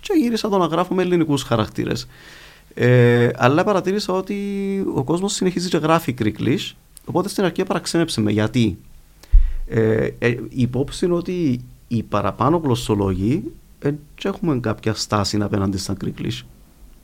[0.00, 2.08] Και γύρισα το να γράφω με ελληνικούς χαρακτήρες.
[2.74, 4.36] Ε, αλλά παρατήρησα ότι
[4.94, 6.72] ο κόσμος συνεχίζει και γράφει Greeklish,
[7.04, 8.78] οπότε στην αρχή παραξένεψε με γιατί.
[9.68, 13.52] Ε, ε, η υπόψη είναι ότι οι παραπάνω γλωσσολόγοι
[13.84, 16.42] δεν έχουμε κάποια στάση απέναντι στα Greeklish.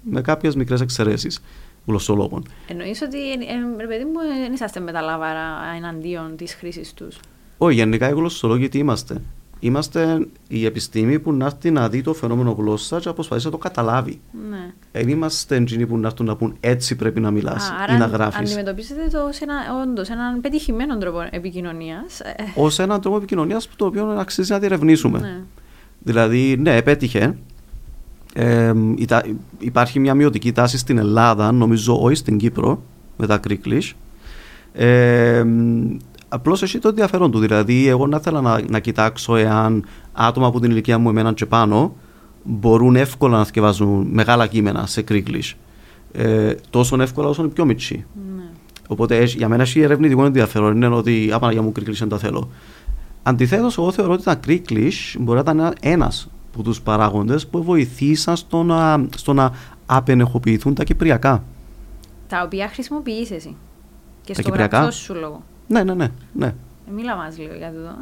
[0.03, 1.43] Με κάποιες μικρές εξαιρέσεις
[1.87, 2.43] γλωσσολόγων.
[2.69, 7.19] Εννοείς ότι, ε, παιδί μου, δεν είσαστε με τα λάβαρα εναντίον της χρήσης τους;
[7.59, 9.21] Όχι, γενικά οι γλωσσολόγοι τι είμαστε;
[9.62, 13.53] Είμαστε η επιστήμη που να έρθει να δει το φαινόμενο γλώσσα και να προσπαθήσει να
[13.53, 14.21] το καταλάβει.
[14.51, 14.73] Ναι.
[14.93, 18.51] Δεν είμαστε εκείνοι που να έρθουν να πούν έτσι πρέπει να μιλάς ή να γράφεις.
[18.51, 22.21] Αντιμετωπίζετε το σε ένα, όντως, έναν πετυχημένο τρόπο επικοινωνίας.
[22.57, 25.19] Ω έναν τρόπο επικοινωνίας το οποίο αξίζει να διερευνήσουμε.
[25.19, 25.40] Ναι.
[26.03, 27.37] Δηλαδή, ναι, επέτυχε.
[28.35, 28.73] Ε,
[29.59, 32.83] υπάρχει μια μειωτική τάση στην Ελλάδα, νομίζω όχι στην Κύπρο,
[33.17, 33.93] με τα Greeklish.
[34.73, 35.45] Ε,
[36.33, 37.39] Απλώς έχει το ενδιαφέρον του.
[37.39, 41.47] Δηλαδή, εγώ να ήθελα να, να κοιτάξω εάν άτομα από την ηλικία μου, εμένα και
[41.47, 41.97] πάνω,
[42.43, 45.53] μπορούν εύκολα να θυκευάζουν μεγάλα κείμενα σε Greeklish.
[46.13, 48.05] Ε, τόσο εύκολα όσο είναι πιο μικροί.
[48.37, 48.43] Ναι.
[48.89, 50.77] Οπότε για μένα έχει ερευνητικό ενδιαφέρον.
[50.77, 52.51] Είναι ότι άμα για μου Greeklish δεν τα θέλω.
[53.22, 58.37] Αντιθέτως, εγώ θεωρώ ότι τα Greeklish μπορεί να ήταν ένας από τους παράγοντες που βοηθήσαν
[58.37, 59.52] στο να, στο να
[59.87, 61.44] απενεχοποιηθούν τα κυπριακά.
[62.28, 63.56] Τα οποία χρησιμοποιείς εσύ.
[64.22, 65.42] Και τα στο γραφτό σου λόγο.
[65.66, 66.09] Ναι, ναι, ναι.
[66.33, 66.46] ναι.
[66.46, 67.94] Ε, μίλα μας λίγο για αυτό.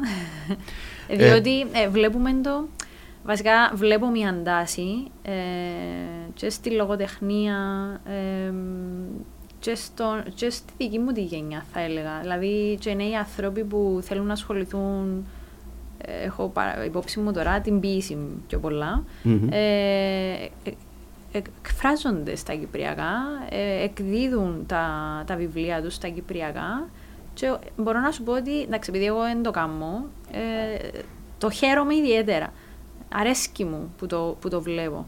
[1.07, 2.67] Ε, Διότι ε, βλέπουμε το
[3.23, 5.31] Βασικά βλέπω μια τάση ε,
[6.33, 7.57] και στη λογοτεχνία
[8.05, 8.53] ε,
[9.59, 12.19] και, στο, και στη δική μου τη γενιά θα έλεγα.
[12.21, 15.25] Δηλαδή και νέοι άνθρωποι που θέλουν να ασχοληθούν
[15.97, 16.51] ε, έχω
[16.85, 18.17] υπόψη μου τώρα την ποιήση
[18.47, 19.03] πιο πολλά.
[19.23, 19.47] Mm-hmm.
[19.49, 20.47] Ε,
[21.31, 23.13] εκφράζονται στα Κυπριακά,
[23.49, 24.85] ε, εκδίδουν τα,
[25.27, 26.89] τα βιβλία τους στα Κυπριακά
[27.33, 30.87] και μπορώ να σου πω ότι, εντάξει, επειδή εγώ δεν το κάνω, ε,
[31.37, 32.53] το χαίρομαι ιδιαίτερα.
[33.13, 35.07] Αρέσκει μου που το, που το βλέπω.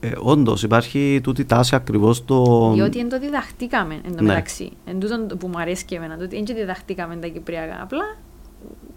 [0.00, 2.70] Ε, Όντως, υπάρχει τούτη τάση ακριβώς το.
[2.72, 4.28] Διότι δεν το διδαχτήκαμε εν τω ναι.
[4.28, 4.70] μεταξύ.
[4.84, 6.16] Εν τούτο που μου αρέσει και εμένα.
[6.16, 7.82] Δεν το διδαχτήκαμε τα Κυπριακά.
[7.82, 8.16] Απλά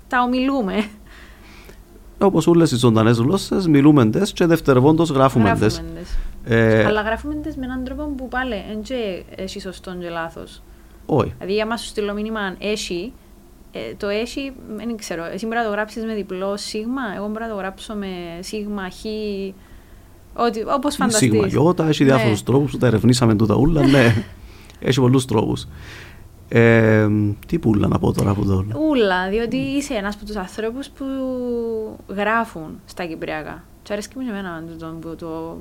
[0.08, 0.86] τα ομιλούμε.
[2.20, 5.68] Όπως όλε οι ζωντανές γλώσσες, μιλούμε τε και δευτερευόντως γράφουμε τε.
[6.44, 6.86] Ε...
[6.86, 8.98] Αλλά γράφουμε τε με έναν τρόπο που πάλι δεν
[9.36, 10.62] έχει σωστό και λάθος.
[11.06, 11.34] Όχι.
[11.38, 13.14] Δηλαδή, για μα σου στείλω μήνυμα έχει,
[13.72, 15.26] ε, το έχει, δεν ξέρω.
[15.26, 18.08] Εσύ μπορεί να το γράψεις με διπλό σίγμα, εγώ μπορεί να το γράψω με
[18.40, 19.06] σίγμα, χ.
[20.76, 21.30] Όπως φανταστείς.
[21.30, 22.46] Σίγμα, γιώτα, έχει διάφορους ναι.
[22.46, 24.24] τρόπους, τα ερευνήσαμε τούτα ούλα, ναι.
[24.80, 25.67] έχει πολλούς τρόπους.
[26.54, 27.08] Ε,
[27.48, 31.06] τι πουλα να πω τώρα από το Ούλα, διότι είσαι ένας από τους ανθρώπους που
[32.08, 33.63] γράφουν στα Κυπριακά.
[33.84, 34.63] Του αρέσει και εμένα
[35.02, 35.58] που το,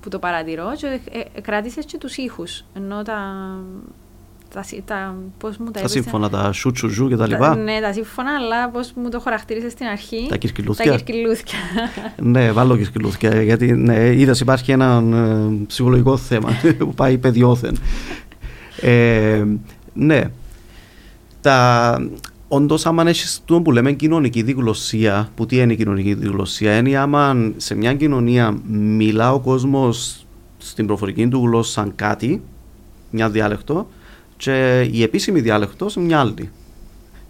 [0.00, 2.64] που το παρατηρώ και ε, ε, κράτησες και τους ήχους.
[2.74, 3.18] Ενώ τα.
[4.54, 7.56] Τα, τα, πώς μου τα, τα σύμφωνα, τα σουτσουζού και τα λοιπά.
[7.56, 10.26] Ναι, τα σύμφωνα, αλλά πώς μου το χαρακτήρισε στην αρχή.
[10.28, 10.84] Τα κυρκυλούθια.
[10.84, 11.58] Τα κυρκυλούθια.
[12.22, 13.42] ναι, βάλω κυρκυλούθια.
[13.42, 17.76] Γιατί ναι, είδα υπάρχει ένα ε, ψυχολογικό θέμα που πάει παιδιόθεν.
[18.80, 19.44] Ε,
[19.92, 20.22] ναι.
[21.40, 21.98] Τα,
[22.48, 26.96] Όντως, άμα έχεις το που λέμε κοινωνική διγλωσία, που τι είναι η κοινωνική διγλωσία, είναι
[26.96, 30.26] άμα σε μια κοινωνία μιλά ο κόσμος
[30.58, 32.42] στην προφορική του γλώσσα κάτι,
[33.10, 33.88] μια διάλεκτο,
[34.36, 36.50] και η επίσημη διάλεκτος μια άλλη.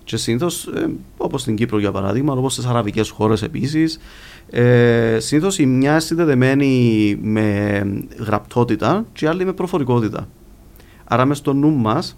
[0.04, 3.98] Και συνήθως, ε, όπως στην Κύπρο για παράδειγμα, όπως στις αραβικές χώρες επίσης,
[4.50, 7.82] ε, συνήθως η μια συνδεδεμένη με
[8.18, 10.28] γραπτότητα και η άλλη με προφορικότητα.
[11.04, 12.16] Άρα, μες στο νου μας,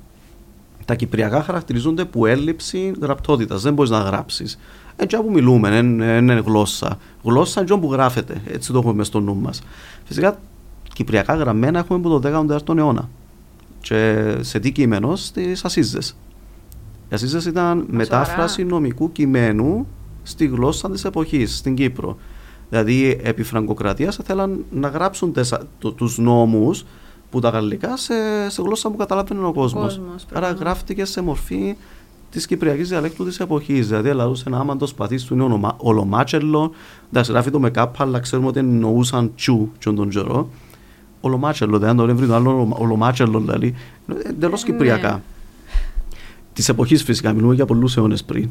[0.85, 3.63] τα κυπριακά χαρακτηρίζονται από έλλειψη γραπτότητας.
[3.63, 4.59] Δεν μπορείς να γράψεις.
[4.97, 6.99] Έτσι που μιλούμε, δεν είναι γλώσσα.
[7.23, 8.43] Γλώσσα είναι που γράφεται.
[8.47, 9.63] Έτσι το έχουμε μέσα στο νου μας.
[10.05, 10.39] Φυσικά,
[10.93, 13.09] κυπριακά γραμμένα έχουμε από το 19ο αιώνα.
[13.89, 15.99] Και σε τι κείμενο, στις Ασίζε.
[17.09, 19.87] Οι Ασίζε ήταν μετάφραση νομικού κειμένου
[20.23, 22.17] στη γλώσσα της εποχής, στην Κύπρο.
[22.69, 25.35] Δηλαδή, επί Φραγκοκρατίας θέλαν να γράψουν
[25.97, 26.85] τους νόμους
[27.31, 28.15] που τα γαλλικά σε,
[28.49, 30.01] σε γλώσσα που καταλάβαινε ο κόσμος.
[30.33, 31.77] Άρα γράφτηκε σε μορφή
[32.31, 33.89] της κυπριακής διαλέκτου της εποχής.
[33.89, 36.73] Δηλαδή, λαούσε ένα άμα το σπαθί του είναι ολομάτσελο.
[37.09, 40.49] Εντάξει, γράφει το με κάπα, αλλά ξέρουμε ότι εννοούσαν τσου, τον καιρό.
[41.27, 43.75] Ολομάτσελο, δεν το βρει το άλλο ολομάτσελο, δηλαδή.
[44.29, 44.71] Εντελώς ναι.
[44.71, 45.23] κυπριακά.
[46.53, 48.49] Της εποχής φυσικά, μιλούμε για πολλούς αιώνες πριν.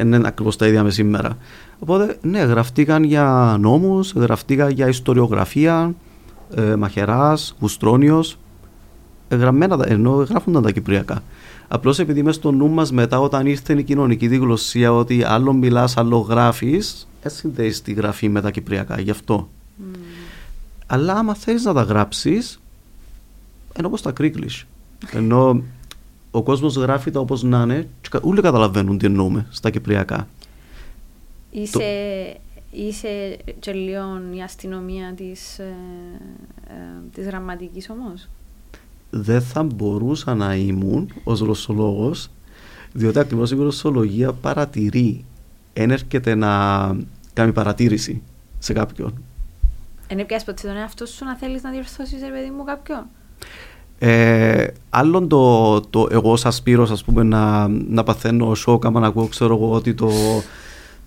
[0.00, 1.36] Είναι ακριβώς τα ίδια με σήμερα.
[1.78, 5.94] Οπότε, ναι, γραφτήκαν για νόμους, γραφτήκαν για ιστοριογραφία,
[6.54, 8.38] ε, Μαχαιράς, Γουστρόνιος.
[9.28, 11.22] Ε, γραμμένα, ενώ γράφονταν τα κυπριακά.
[11.68, 15.96] Απλώς επειδή είμαι στο νου μας μετά, όταν ήρθε η κοινωνική διγλωσία, ότι άλλο μιλάς,
[15.96, 19.00] άλλο γράφεις, έτσι συνδέει τη γραφή με τα κυπριακά.
[19.00, 19.48] Γι' αυτό.
[19.48, 19.96] Mm.
[20.86, 22.60] Αλλά άμα θέλεις να τα γράψεις,
[23.72, 24.48] ενώ όπως τα κρίκλι.
[25.12, 25.62] Ενώ
[26.30, 30.28] ο κόσμος γράφει τα όπως να είναι, και όλοι καταλαβαίνουν τι εννοούμε στα κυπριακά.
[31.50, 32.38] Είσαι
[32.76, 35.74] Είσαι και λίγο η αστυνομία της, ε,
[36.68, 36.74] ε,
[37.14, 38.28] της γραμματικής όμως;
[39.10, 42.30] Δεν θα μπορούσα να ήμουν ως γλωσσολόγος,
[42.92, 45.24] διότι ακριβώς η γλωσσολογία παρατηρεί,
[45.72, 46.50] έρχεται να
[47.32, 48.22] κάνει παρατήρηση
[48.58, 49.14] σε κάποιον.
[50.08, 53.06] Είναι πια ποτέ τον εαυτό σου να θέλεις να διορθώσεις, ρε παιδί μου, κάποιον;
[53.98, 59.06] Ε, άλλον το, το εγώ σας πήρω, ας πούμε, να, να παθαίνω σοκ άμα να
[59.06, 60.10] ακούω, ξέρω εγώ, ότι το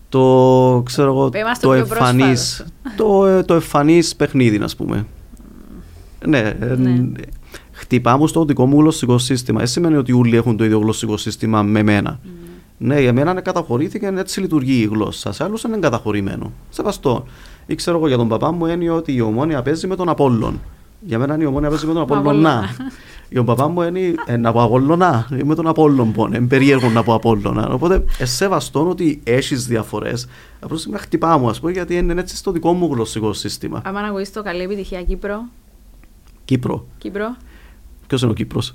[0.09, 1.29] το, ξέρω εγώ,
[1.61, 2.65] το, εμφανής,
[2.97, 5.05] το, το εμφανής παιχνίδι, να πούμε.
[6.25, 7.11] Ναι, ε, ναι.
[7.71, 9.57] χτυπάμε στο δικό μου γλωσσικό σύστημα.
[9.57, 12.19] Δεν σημαίνει ότι όλοι έχουν το ίδιο γλωσσικό σύστημα με μένα.
[12.23, 12.27] Mm.
[12.77, 15.31] Ναι, για μένα καταχωρήθηκε, έτσι λειτουργεί η γλώσσα.
[15.31, 16.51] Σε άλλους είναι καταχωρημένο.
[16.69, 17.25] Σεβαστό.
[17.67, 20.59] Ή ξέρω εγώ για τον παπά μου είναι ότι η ομόνια παίζει με τον Απόλλων.
[20.99, 22.69] Για μένα είναι η ομόνια παίζει με τον Απόλλωνα.
[23.29, 26.33] Για τον παπά μου είναι ε, να πω Απόλλωνα ή με τον Απόλλων πόν.
[26.33, 27.69] Είναι περίεργο να πω Απόλλωνα.
[27.69, 30.27] Οπότε εσέβαστον ότι έχεις διαφορές.
[30.59, 33.81] Απλώς να χτυπά ας πούμε, γιατί είναι έτσι στο δικό μου γλωσσικό σύστημα.
[33.85, 35.43] Αν ακούσει το καλή επιτυχία Κύπρο.
[36.45, 36.85] Κύπρο.
[36.97, 37.35] Κύπρο.
[38.07, 38.71] Ποιος είναι ο Κύπρος;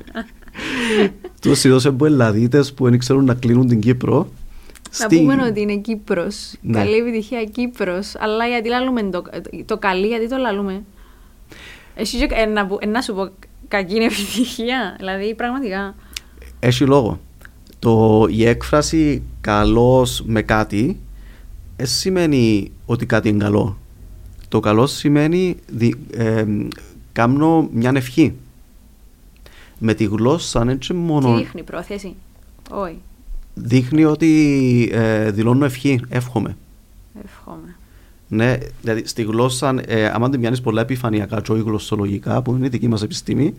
[1.40, 4.28] Του είδωσε που ελαδίτες που δεν ξέρουν να κλείνουν την Κύπρο.
[4.98, 6.54] Να πούμε ότι είναι Κύπρος.
[6.60, 6.78] Ναι.
[6.78, 8.14] Καλή επιτυχία Κύπρος.
[8.18, 9.22] Αλλά γιατί λαλούμε το,
[9.64, 10.82] το καλή, γιατί το λαλούμε;
[11.94, 13.30] Εσύ ε, να, ε, να σου πω
[13.68, 14.94] κακή επιτυχία.
[14.98, 15.94] Δηλαδή πραγματικά.
[16.60, 17.20] Έχει λόγο.
[17.78, 21.00] Το, η έκφραση καλός με κάτι
[21.76, 23.78] δεν σημαίνει ότι κάτι είναι καλό.
[24.48, 26.44] Το καλός σημαίνει δι, ε,
[27.12, 28.34] κάνω μια ευχή.
[29.78, 31.34] Με τη γλώσσα είναι και μόνο...
[31.34, 32.14] Τι δείχνει πρόθεση;
[32.70, 32.98] Όχι.
[33.62, 36.56] Δείχνει ότι ε, δηλώνω ευχή, εύχομαι.
[37.24, 37.76] Εύχομαι.
[38.28, 42.66] Ναι, δηλαδή στη γλώσσα, ε, άμα την πιάνεις πολλά επιφανειακά, και όχι γλωσσολογικά, που είναι
[42.66, 43.54] η δική μας επιστήμη,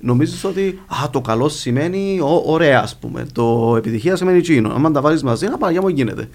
[0.00, 3.26] νομίζεις ότι α, το καλό σημαίνει ο, ωραία, ας πούμε.
[3.32, 4.72] Το επιτυχία σημαίνει εκείνο.
[4.84, 6.28] Αν τα βάλεις μαζί, να παραγιά μου γίνεται.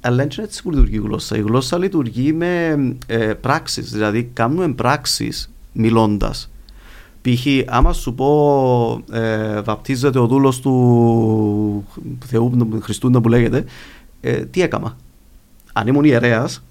[0.00, 1.36] Αλλά είναι έτσι που λειτουργεί η γλώσσα.
[1.36, 3.90] Η γλώσσα λειτουργεί με ε, πράξεις.
[3.90, 6.50] Δηλαδή, κάνουμε πράξεις μιλώντας.
[7.34, 7.46] Π.χ.
[7.66, 11.86] άμα σου πω ε, βαπτίζεται ο δούλος του
[12.26, 13.64] Θεού Χριστού που λέγεται,
[14.20, 14.96] ε, τι έκαμα.
[15.72, 16.62] Αν ήμουν ιερέας,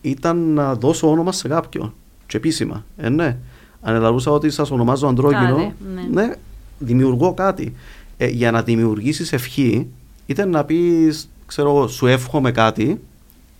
[0.00, 1.94] ήταν να δώσω όνομα σε κάποιον.
[2.26, 2.84] Και επίσημα.
[2.96, 3.36] Ε, ναι.
[3.80, 6.22] Αν ελαλούσα ότι σας ονομάζω Αντρόγινο, ναι.
[6.22, 6.34] ναι.
[6.78, 7.74] δημιουργώ κάτι.
[8.16, 9.86] Ε, για να δημιουργήσεις ευχή,
[10.26, 13.00] είτε να πεις, ξέρω εγώ, σου εύχομαι κάτι,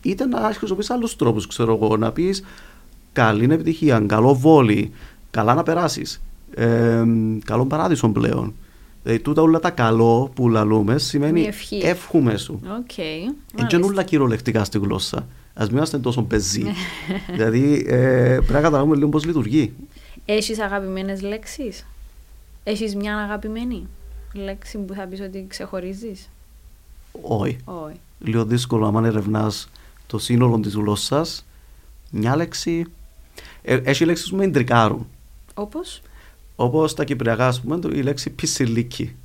[0.03, 2.45] είτε να χρησιμοποιήσει άλλους τρόπους, ξέρω εγώ, να πεις
[3.13, 4.93] καλή επιτυχία, καλό βόλι,
[5.31, 6.21] καλά να περάσεις.
[6.59, 7.05] Ε,
[7.45, 8.55] καλό παράδεισο πλέον.
[9.03, 11.51] Δηλαδή, τούτα όλα τα καλό που λαλούμε σημαίνει
[11.83, 12.61] εύχομαι σου.
[12.65, 13.35] Okay.
[13.73, 15.17] Είναι όλα κυριολεκτικά στη γλώσσα.
[15.55, 16.65] Α μην είμαστε τόσο πεζοί.
[17.35, 19.73] δηλαδή, ε, πρέπει να καταλάβουμε λίγο πώς λειτουργεί.
[20.25, 21.87] Έχεις αγαπημένες λέξεις;
[22.65, 23.87] Έχεις μια αγαπημένη
[24.33, 26.31] λέξη που θα πεις ότι ξεχωρίζεις;
[27.21, 27.57] Όχι.
[28.19, 29.69] Λίγο δύσκολο άμα ερευνάς
[30.07, 31.45] το σύνολο της γλώσσας.
[32.11, 32.85] Μια λέξη.
[33.63, 35.07] Ε, έχει λέξεις που με εντρικάρουν.
[35.55, 36.03] Όπως;
[36.61, 39.17] Όπως τα κυπριακά, ας πούμε, η λέξη πισιλίκι.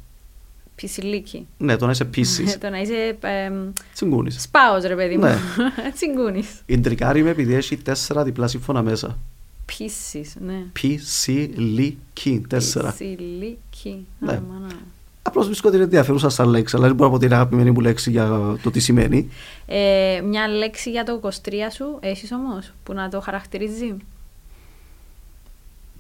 [0.76, 1.48] Πισιλίκι.
[1.58, 2.58] Ναι, το να είσαι πίσης.
[2.62, 3.18] το να είσαι.
[3.22, 3.52] Ε,
[3.94, 4.42] Τσιγκούνης.
[4.42, 5.24] Σπάω, ρε παιδί μου.
[5.24, 5.38] Ναι.
[5.96, 6.62] Τσιγκούνης.
[6.66, 9.18] Ιντρικάρι με επειδή έχει τέσσερα διπλά σύμφωνα μέσα.
[9.66, 10.66] Πίσης, ναι.
[10.74, 12.46] Πισιλίκι.
[12.48, 12.92] Τέσσερα.
[12.92, 14.06] Πισιλίκι.
[14.20, 14.42] Ναι.
[15.22, 17.72] Απλώς βρίσκω ότι είναι ενδιαφέρουσα σαν λέξη, αλλά δεν μπορώ να πω ότι είναι αγαπημένη
[17.72, 19.30] μου λέξη για το τι σημαίνει.
[19.66, 21.30] Ε, μια λέξη για το 23
[21.74, 23.96] σου έχεις όμως που να το χαρακτηρίζει;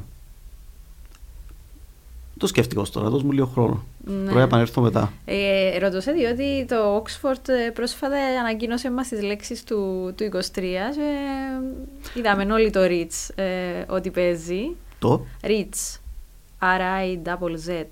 [2.37, 3.83] Το σκέφτηκα ως τώρα, δώσ' μου λίγο χρόνο.
[4.05, 4.13] Ναι.
[4.13, 5.13] Πρέπει να επανέλθω μετά.
[5.25, 10.39] Ε, ρωτούσα διότι το Oxford ε, πρόσφατα ανακοίνωσε μας τις λέξεις του, του 23
[12.13, 14.75] και είδαμε όλοι το REACH ε, ότι παίζει.
[14.99, 15.99] Το; REACH.
[16.61, 17.85] R-I-Z.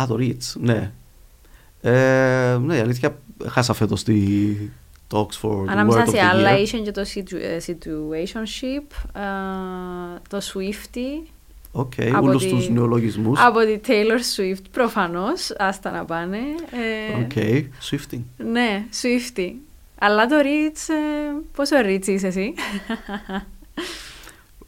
[0.00, 0.92] Α, το rizz, ναι.
[1.80, 4.14] Ε, ναι, η αλήθεια χάσα φέτος τη,
[5.10, 11.28] το Oxford Ανάμεσα σε άλλα είχε και το ε, Situationship, uh, το Swiftie
[11.72, 13.40] OK, okay, όλους τους νεολογισμούς.
[13.40, 16.38] Από τη Taylor Swift προφανώς, άστα να πάνε.
[16.70, 18.18] Ε, Οκ, okay, Swifty.
[18.36, 19.52] Ναι, Swiftie.
[19.98, 22.54] Αλλά το rizz, ε, πόσο rizz είσαι εσύ;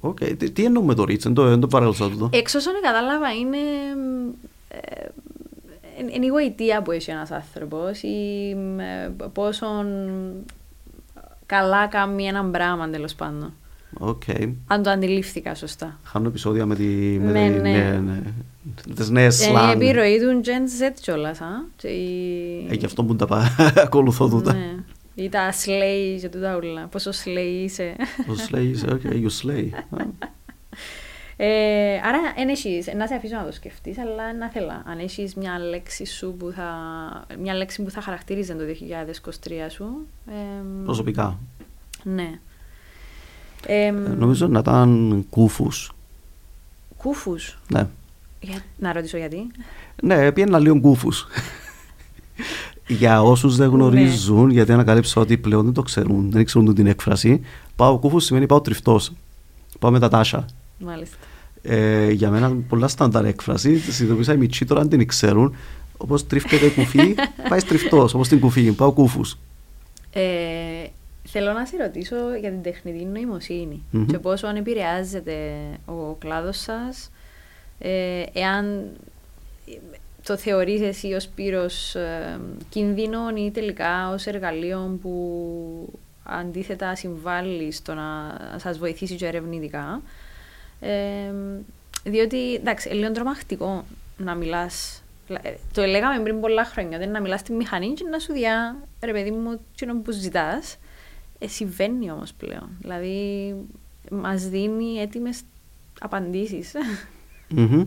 [0.01, 0.39] OK, okay.
[0.39, 2.29] τι, τι εννοούμε το rizz, δεν το, το παρέλωσα τούτο.
[2.33, 3.59] Εξ όσων κατάλαβα είναι...
[5.99, 9.67] Ε, είναι η γοητεία που έχει ένας άνθρωπος ή ε, πόσο
[11.47, 13.53] καλά κάνει έναν πράγμα τέλος πάντων.
[14.01, 14.53] Okay.
[14.67, 15.99] Αν το αντιλήφθηκα σωστά.
[16.05, 16.85] Χάνω επεισόδια με, τη,
[17.21, 17.71] με ναι, ναι.
[17.71, 18.23] ναι, ναι.
[18.95, 21.41] τις νέες Είναι η επιρροή του Gen Z κιόλας.
[21.41, 21.47] Α;
[21.83, 23.55] Ε, γι' αυτό που τα
[23.87, 24.53] ακολουθώ τούτα.
[24.53, 24.75] Ναι.
[25.15, 26.87] Ή τα slay και τούτα όλα.
[26.87, 27.97] Πόσο slay είσαι.
[28.27, 29.69] Πόσο slay είσαι, ok, you slay.
[31.45, 35.35] Ε, άρα, εν έχεις, να σε αφήσω να το σκεφτείς, αλλά να θέλω, αν έχεις
[35.35, 36.67] μια λέξη σου που θα,
[37.39, 40.07] μια λέξη που θα χαρακτήριζε το 2023 σου.
[40.27, 41.39] Ε, Προσωπικά.
[42.03, 42.39] Ναι.
[43.67, 45.93] Ε, νομίζω να ήταν κούφους.
[46.97, 47.89] Κούφους; Ναι.
[48.41, 49.47] Για, να ρωτήσω γιατί.
[50.03, 51.27] Ναι, πήγαινα λίγο κούφους.
[52.87, 53.75] Για όσους δεν ναι.
[53.75, 54.53] γνωρίζουν, ναι.
[54.53, 57.41] γιατί ανακαλύψα ότι πλέον δεν το ξέρουν, δεν ξέρουν την έκφραση.
[57.77, 59.13] Πάω κούφους σημαίνει πάω τριφτός.
[59.79, 60.47] Πάω με τα τάσα.
[60.79, 61.17] Μάλιστα.
[61.63, 63.79] Ε, για μένα πολλά στάνταρ έκφραση.
[63.79, 65.57] Συνειδητοποίησα οι μητσί τώρα αν την ξέρουν.
[65.97, 67.15] Όπως τρίφκεται κουφί,
[67.49, 68.09] πάει τριφτό.
[68.15, 69.39] Όπως την κουφί, πάω κούφους.
[70.13, 70.23] Ε,
[71.25, 74.05] Θέλω να σε ρωτήσω για την τεχνητή νοημοσύνη mm-hmm.
[74.09, 75.35] και πόσο αν επηρεάζεται
[75.87, 77.11] ο κλάδος σας,
[77.79, 78.91] ε, εάν
[80.25, 85.13] το θεωρείς εσύ ως πύρος ε, κινδύνων ή τελικά ως εργαλείο που
[86.23, 90.03] αντίθετα συμβάλλει στο να σας βοηθήσει και ερευνητικά.
[90.83, 91.33] Ε,
[92.05, 93.85] διότι, εντάξει, είναι λίγο τρομακτικό
[94.17, 95.03] να μιλάς
[95.73, 99.13] το λέγαμε πριν πολλά χρόνια, ότι να μιλάς στη μηχανή και να σου διά, ρε
[99.13, 100.77] παιδί μου, τι που ζητάς
[101.39, 102.69] ε, συμβαίνει όμως πλέον.
[102.81, 103.55] Δηλαδή,
[104.11, 105.41] μας δίνει έτοιμες
[106.01, 106.73] απαντήσεις.
[107.57, 107.87] Mm-hmm.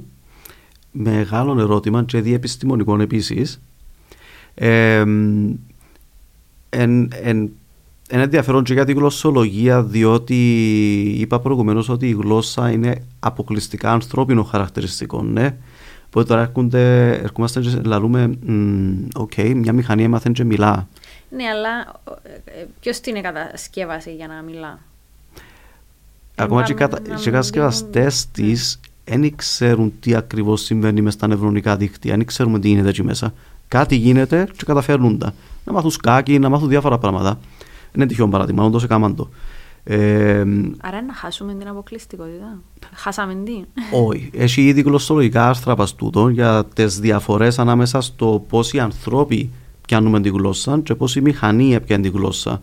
[0.92, 3.62] Μεγάλο ερώτημα και διεπιστημονικό επίσης.
[4.56, 5.04] Ε,
[6.70, 7.52] εν, εν,
[8.10, 10.36] ένα ενδιαφέρον και για τη γλωσσολογία, διότι
[11.20, 15.24] είπα προηγουμένως ότι η γλώσσα είναι αποκλειστικά ανθρώπινο χαρακτηριστικό.
[15.24, 15.56] Ναι.
[16.08, 18.38] Οπότε τώρα έρχονται, ερχόμαστε και λαλούμε,
[19.16, 20.88] OK, okay, μια μηχανή έμαθε και μιλά.
[21.30, 22.02] Ναι, αλλά
[22.80, 24.80] ποιος την κατασκεύασε για να μιλά;
[26.36, 32.26] Ακόμα και οι κατασκευαστές της δεν ξέρουν τι ακριβώς συμβαίνει μες στα νευρονικά δίκτυα, δεν
[32.26, 33.34] ξέρουμε τι γίνεται εκεί μέσα.
[33.68, 35.34] Κάτι γίνεται και καταφέρνουν τα.
[35.66, 37.40] Να μάθουν σκάκι, να μάθουν διάφορα πράγματα.
[37.96, 39.30] Είναι τυχαίο παράδειγμα, όντως έκαναν το.
[39.84, 40.46] Ε,
[40.82, 42.62] Άρα να χάσουμε την αποκλειστικότητα.
[42.94, 43.64] Χάσαμε τι.
[43.92, 44.30] Όχι.
[44.34, 49.50] Έχει ήδη γλωσσολογικά άρθρα παστούτο για τις διαφορές ανάμεσα στο πώ οι άνθρωποι
[49.88, 52.62] πιάνουμε τη γλώσσα και πώ η μηχανή πιάνει τη γλώσσα.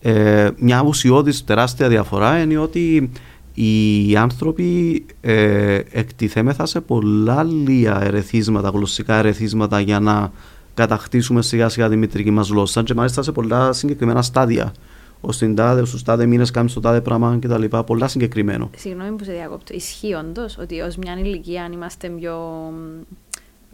[0.00, 3.10] Ε, μια ουσιώδης τεράστια διαφορά είναι ότι
[3.54, 10.32] οι άνθρωποι ε, εκτιθέμεθα σε πολλά λίγα ερεθίσματα, γλωσσικά ερεθίσματα για να
[10.80, 14.72] κατακτήσουμε σιγά σιγά τη μητρική μας γλώσσα και μάλιστα σε πολλά συγκεκριμένα στάδια.
[15.20, 17.64] Ω την τάδε, στους τάδε μήνες κάνεις το τάδε πράγμα κτλ.
[17.86, 18.70] Πολλά συγκεκριμένο.
[18.76, 19.74] Συγγνώμη που σε διακόπτω.
[19.74, 22.38] Ισχύει όντως ότι ως μια ηλικία, αν είμαστε πιο.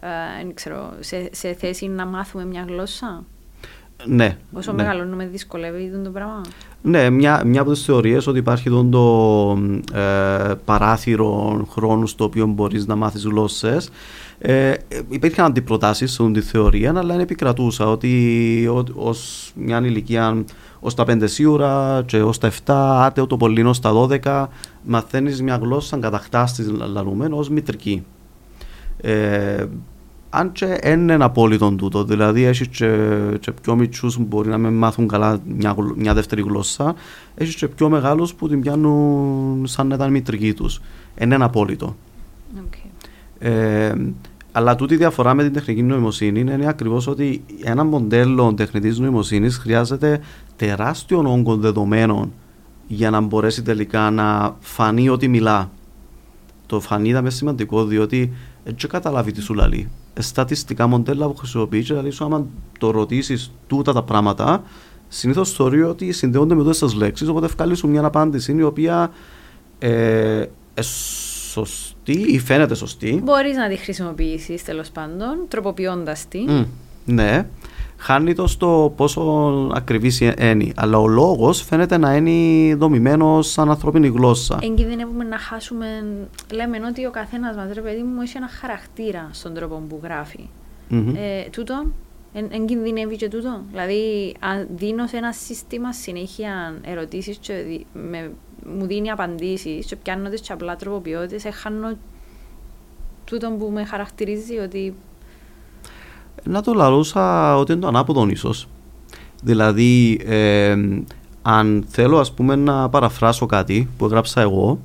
[0.00, 3.24] Ε, ξέρω, σε, σε θέση να μάθουμε μια γλώσσα;
[4.04, 4.36] Ναι.
[4.52, 4.82] Όσο ναι.
[4.82, 6.40] μεγαλώνουμε, δυσκολεύει το πράγμα;
[6.82, 9.58] Ναι, μια, μια από τις θεωρίες ότι υπάρχει το, το
[9.98, 13.90] ε, παράθυρο χρόνου στο οποίο μπορείς να μάθεις γλώσσες.
[14.38, 14.72] Ε,
[15.08, 20.44] υπήρχαν αντιπροτάσεις σε τη θεωρία, αλλά είναι επικρατούσα ότι ως μια ηλικία
[20.80, 22.72] ως τα 5 σίγουρα και ως τα 7,
[23.04, 24.46] άτεο το πολύ ω τα 12,
[24.82, 28.04] μαθαίνεις μια γλώσσα καταχτάστη λαλούμενο ως μητρική.
[29.00, 29.64] Ε,
[30.38, 34.58] αν και είναι ένα απόλυτο τούτο, δηλαδή έχεις και, και πιο μικρού που μπορεί να
[34.58, 36.94] μην μάθουν καλά μια, μια δεύτερη γλώσσα,
[37.34, 40.80] έχεις και πιο μεγάλους που την πιάνουν σαν να ήταν μητρική τους.
[41.20, 41.96] Είναι ένα απόλυτο.
[42.56, 42.88] Okay.
[43.38, 43.94] Ε,
[44.52, 49.56] αλλά τούτη η διαφορά με την τεχνική νοημοσύνη είναι ακριβώς ότι ένα μοντέλο τεχνητής νοημοσύνης
[49.56, 50.20] χρειάζεται
[50.56, 52.32] τεράστιο όγκο δεδομένων
[52.86, 55.70] για να μπορέσει τελικά να φανεί ότι μιλά.
[56.66, 58.32] Το φανεί ήταν σημαντικό διότι
[58.64, 59.88] έτσι καταλάβει τι σου λέει
[60.18, 62.46] στατιστικά μοντέλα που χρησιμοποιείς και δηλαδή άμα
[62.78, 64.62] το ρωτήσεις τούτα τα πράγματα
[65.08, 67.28] συνήθως θεωρεί ότι συνδέονται με τόσε λέξεις.
[67.28, 69.12] Οπότε βγάλεις σου μια απάντηση η οποία
[69.78, 70.40] ε,
[70.74, 73.20] ε, σωστή ή φαίνεται σωστή.
[73.24, 76.44] Μπορείς να τη χρησιμοποιήσεις τέλος πάντων, τροποποιώντας τη.
[76.48, 76.64] Mm,
[77.04, 77.46] ναι
[77.96, 79.20] χάνει το στο πόσο
[79.74, 80.72] ακριβή είναι.
[80.76, 84.58] Αλλά ο λόγος φαίνεται να είναι δομημένο σαν ανθρώπινη γλώσσα.
[84.62, 85.86] Εγκινδυνεύουμε να χάσουμε.
[86.52, 90.48] Λέμε ότι ο καθένας μας, ρε παιδί μου, έχει ένα χαρακτήρα στον τρόπο που γράφει.
[90.90, 91.14] Mm-hmm.
[91.16, 91.86] Ε, τούτο,
[92.48, 93.60] εγκινδυνεύει και τούτο.
[93.70, 98.30] Δηλαδή, αν δίνω σε ένα σύστημα συνέχεια ερωτήσεις και με,
[98.78, 101.96] μου δίνει απαντήσεις, και πιάνω τις απλά τροποποιώ τις, χάνω
[103.24, 104.94] τούτο που με χαρακτηρίζει ότι
[106.44, 108.68] να το λαλούσα ότι είναι το ανάποδο ίσως.
[109.42, 110.76] Δηλαδή, ε,
[111.42, 114.80] αν θέλω ας πούμε να παραφράσω κάτι που έγραψα εγώ,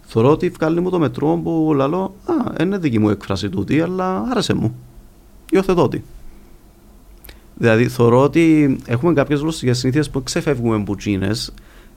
[0.00, 4.24] θεωρώ ότι βγάλει μου το μετρό που λαλώ «Α, είναι δική μου έκφραση τούτη, αλλά
[4.30, 4.74] άρεσε μου».
[5.50, 6.00] Υιοθετώ τη.
[7.54, 10.96] Δηλαδή, θεωρώ ότι έχουμε κάποιες γλωσσικές συνήθειες που ξεφεύγουμε από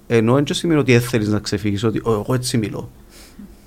[0.07, 2.89] ενώ δεν σημαίνει ότι θέλεις να ξεφύγεις, ότι εγώ έτσι μιλώ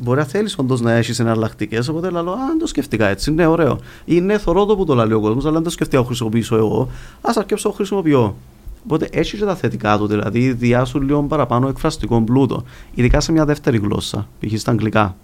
[0.00, 1.88] μπορεί να θέλεις όντως να έχεις εναλλακτικές.
[1.88, 3.78] Οπότε λέω, Αν το σκεφτήκα έτσι, ναι, ωραίο.
[4.04, 6.56] Ή ναι, θωρώ το που το λέει ο κόσμος, αλλά αν το σκεφτεί να χρησιμοποιήσω
[6.56, 6.88] εγώ,
[7.20, 8.36] ας αρκέψω να χρησιμοποιώ.
[8.84, 12.64] Οπότε έχεις και τα θετικά του, δηλαδή διάσου λίγο παραπάνω εκφραστικό πλούτο.
[12.94, 14.58] Ειδικά σε μια δεύτερη γλώσσα, π.χ.
[14.58, 15.16] στα αγγλικά.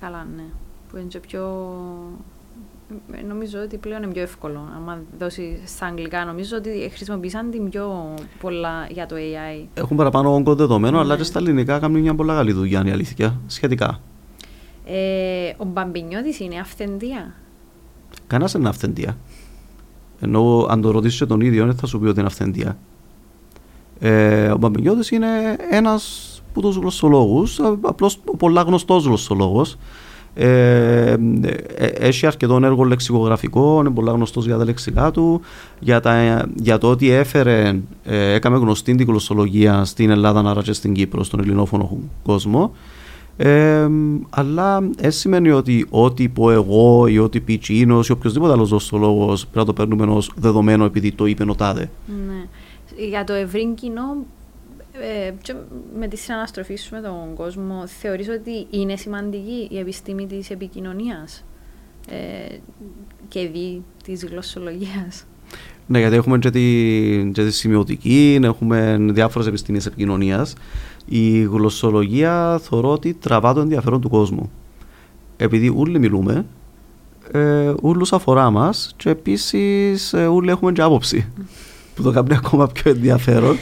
[0.00, 0.44] Καλά, ναι.
[0.90, 1.42] Που είναι και πιο
[2.30, 2.33] ε,
[3.28, 4.68] νομίζω ότι πλέον είναι πιο εύκολο.
[4.88, 9.66] Αν δώσει στα αγγλικά, νομίζω ότι χρησιμοποίησαν την πιο πολλά για το AI.
[9.74, 11.16] Έχουν παραπάνω όγκο δεδομένο, αλλά ναι.
[11.16, 14.00] και στα ελληνικά κάνουν μια πολλά καλή δουλειά, είναι αλήθεια, σχετικά.
[14.84, 17.34] Ε, ο Μπαμπινιώτης είναι αυθεντία.
[18.26, 19.16] Κανένα είναι αυθεντία.
[20.20, 22.78] Ενώ αν το ρωτήσεις τον ίδιο, θα σου πει ότι είναι αυθεντία.
[24.00, 29.78] Ε, ο Μπαμπινιώτης είναι ένας από τους γλωσσολόγους, απλώς πολλά γνωστός γλωσσολόγος.
[30.36, 31.16] Ε,
[31.76, 35.40] ε, έχει αρκετό έργο λεξικογραφικό, είναι πολύ γνωστός για τα λεξικά του,
[35.80, 40.72] για, τα, για το ότι έφερε, ε, έκαμε γνωστή την γλωσσολογία στην Ελλάδα, άρα και
[40.72, 42.72] στην Κύπρο, στον ελληνόφωνο κόσμο.
[43.36, 43.88] Ε,
[44.30, 49.26] αλλά δεν σημαίνει ότι ό,τι πω εγώ ή ό,τι πει Τσίνο ή οποιοδήποτε άλλος γλωσσολόγο
[49.26, 51.90] πρέπει να το παίρνουμε ως δεδομένο επειδή το είπε ο Τάδε.
[52.06, 52.46] Ναι.
[53.08, 54.16] Για το ευρύ κοινό,
[55.00, 55.32] ε,
[55.98, 61.44] με τη συναναστροφή σου με τον κόσμο, θεωρείς ότι είναι σημαντική η επιστήμη της επικοινωνίας
[62.08, 62.56] ε,
[63.28, 65.26] και δι της γλωσσολογίας;
[65.86, 70.54] Ναι, γιατί έχουμε και τη, και τη σημειωτική, έχουμε διάφορες επιστήμες επικοινωνίας.
[71.04, 74.50] Η γλωσσολογία θεωρώ ότι τραβά το ενδιαφέρον του κόσμου.
[75.36, 76.46] Επειδή όλοι μιλούμε,
[77.32, 81.26] ε, όλους αφορά μας και επίσης ε, όλοι έχουμε και άποψη
[81.94, 83.56] που το κάνει ακόμα πιο ενδιαφέρον.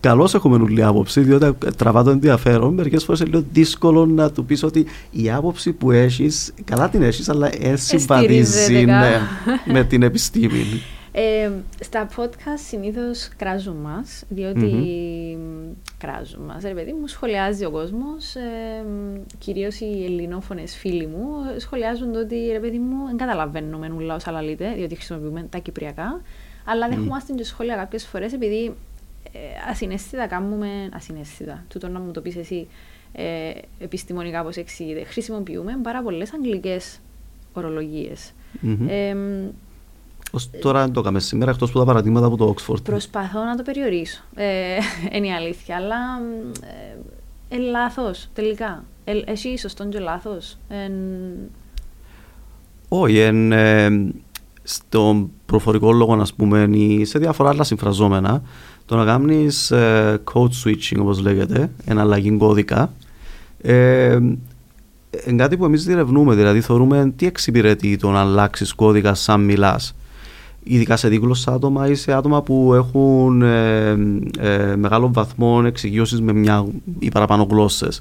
[0.00, 2.74] Καλώς έχουμε νουλή άποψη, διότι τραβά το ενδιαφέρον.
[2.74, 7.02] Μερικές φορές είναι λίγο δύσκολο να του πεις ότι η άποψη που έχεις, καλά την
[7.02, 9.20] έχεις, αλλά δεν συμβαδίζει ναι,
[9.74, 10.60] με την επιστήμη.
[10.60, 11.50] Ε, Ε,
[11.80, 15.74] στα podcast συνήθως κράζουν μας, διότι mm-hmm.
[15.98, 16.62] κράζουν μας.
[16.62, 18.84] Ρε παιδί μου, σχολιάζει ο κόσμος, ε,
[19.38, 21.26] κυρίως οι ελληνόφωνες φίλοι μου,
[21.56, 26.20] σχολιάζουν το ότι ρε παιδί μου δεν καταλαβαίνουμε νουλά όσα λαλείτε, διότι χρησιμοποιούμε τα κυπριακά,
[26.64, 26.90] αλλά mm.
[26.90, 28.72] δεχόμαστε και σχόλια κάποιες φορές επειδή ε,
[29.70, 32.68] ασυναίσθητα κάνουμε, ασυναίσθητα, τούτο να μου το πεις εσύ,
[33.12, 36.98] ε, επιστημονικά πώς εξηγείται, χρησιμοποιούμε πάρα πολλές αγγλικές
[37.52, 38.32] ορολογίες.
[38.62, 38.86] Mm-hmm.
[38.88, 39.16] Ε,
[40.30, 42.82] Ως τώρα δεν το έκαμε σήμερα, εκτός από τα παραδείγματα από το Oxford.
[42.84, 44.22] Προσπαθώ να το περιορίσω.
[44.34, 44.78] Ε,
[45.12, 45.96] είναι η αλήθεια, αλλά
[47.48, 48.84] ε, ε, λάθος τελικά.
[49.04, 50.58] Ε, εσύ σωστόν και λάθος.
[50.68, 50.90] Ε,
[52.88, 54.12] Όχι, εν, ε,
[54.62, 58.42] στον προφορικό λόγο, ας πούμε, ή σε διάφορα άλλα συμφραζόμενα,
[58.90, 62.92] το να κάνεις ε, code switching, όπως λέγεται, εναλλαγή κώδικα,
[63.62, 64.18] ε,
[65.26, 66.34] είναι κάτι που εμείς διερευνούμε.
[66.34, 69.94] Δηλαδή, θεωρούμε τι εξυπηρετεί το να αλλάξεις κώδικα σαν μιλάς
[70.62, 73.90] ειδικά σε δίγλωσσα άτομα ή σε άτομα που έχουν ε,
[74.38, 76.66] ε, μεγάλο βαθμό εξοικείωση με μια
[76.98, 78.00] ή παραπάνω γλώσσες.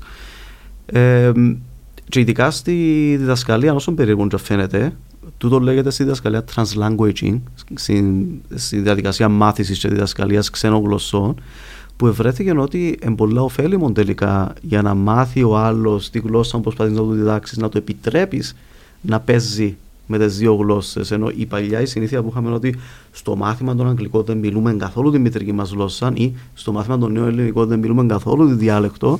[0.85, 1.31] Ε,
[2.09, 4.93] και ειδικά στη διδασκαλία, όσο περίεργο και φαίνεται,
[5.39, 7.39] τούτο λέγεται στη διδασκαλία translanguaging,
[7.75, 8.25] στη,
[8.55, 11.35] στη διαδικασία μάθησης και διδασκαλίας ξένων γλωσσών,
[11.97, 16.63] που ευρέθηκε ότι είναι πολλά ωφέλιμο τελικά για να μάθει ο άλλος τη γλώσσα που
[16.63, 18.55] προσπαθεί να του διδάξεις, να το επιτρέπεις
[19.01, 21.11] να παίζει με τις δύο γλώσσες.
[21.11, 22.75] Ενώ η παλιά η συνήθεια που είχαμε ότι
[23.11, 27.11] στο μάθημα των Αγγλικών δεν μιλούμε καθόλου τη μητρική μας γλώσσα ή στο μάθημα των
[27.11, 29.19] νέων Ελληνικών δεν μιλούμε καθόλου τη διάλεκτο.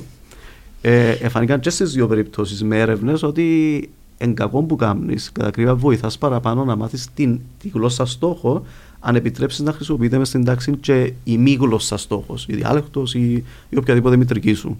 [0.80, 3.88] Ε, εφανήκαν και στις δύο περιπτώσεις με έρευνες ότι
[4.22, 8.62] εν κακό που κάνεις, κατά κρύβα βοηθάς παραπάνω να μάθεις τη γλώσσα στόχο,
[9.00, 13.44] αν επιτρέψεις να χρησιμοποιείται μες στην τάξη και η μη γλώσσα στόχος, η διάλεκτος ή,
[13.68, 14.78] ή οποιαδήποτε μητρική σου.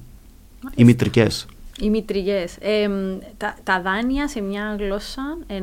[0.75, 1.47] Οι μητρικές.
[1.81, 2.57] Οι μητρικές.
[2.61, 2.89] Ε,
[3.37, 5.61] τα, τα δάνεια σε μια γλώσσα ε,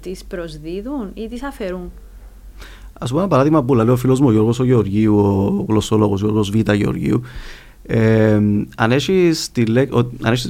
[0.00, 1.90] τις προσδίδουν ή τις αφαιρούν;
[2.98, 6.20] Α πούμε ένα παράδειγμα που λέει ο φίλος μου ο Γιώργος ο Γεωργίου, ο γλωσσόλογος
[6.20, 6.72] Γιώργος Β.
[6.72, 7.22] Γεωργίου.
[7.88, 8.40] Ε,
[8.76, 9.50] αν έχεις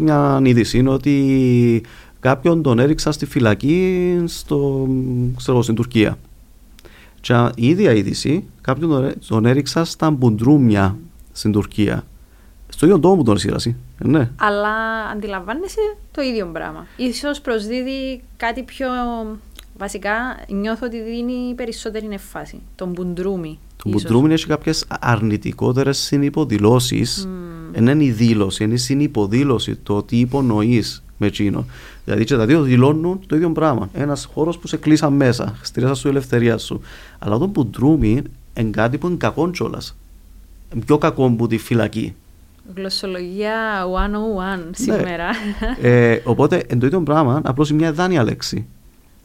[0.00, 1.82] μια είδηση είναι ότι
[2.26, 4.88] κάποιον τον έριξα στη φυλακή στο,
[5.36, 6.18] ξέρω, στην Τουρκία.
[7.20, 10.96] Και η ίδια είδηση κάποιον τον έριξα στα μπουντρούμια
[11.32, 12.04] στην Τουρκία.
[12.68, 14.30] Στο ίδιο τόπο που τον εσύ, ναι.
[14.36, 14.74] Αλλά
[15.12, 16.86] αντιλαμβάνεσαι το ίδιο πράγμα.
[16.96, 18.86] Ίσως προσδίδει κάτι πιο...
[19.78, 20.12] Βασικά
[20.48, 22.60] νιώθω ότι δίνει περισσότερη εφάση.
[22.74, 23.58] Τον μπουντρούμι.
[23.76, 27.28] Το μπουντρούμι έχει κάποιες αρνητικότερες συνυποδηλώσεις.
[27.28, 27.78] Mm.
[27.78, 31.64] είναι η δήλωση, είναι η συνυποδήλωση το τι υπονοείς με εκείνο.
[32.04, 33.88] Δηλαδή και τα δύο δηλώνουν το ίδιο πράγμα.
[33.92, 36.80] Ένας χώρος που σε κλείσαν μέσα, στήριζα σου η ελευθερία σου.
[37.18, 38.22] Αλλά το μπουντρούμι
[38.58, 39.96] είναι κάτι που είναι κακό κιόλας.
[40.86, 42.14] Πιο κακό από τη φυλακή.
[42.74, 44.70] Γλωσσολογία 101 ναι.
[44.72, 45.28] σήμερα.
[45.80, 48.66] Ε, οπότε, εν το ίδιο πράγμα, απλώς μια δάνεια λέξη.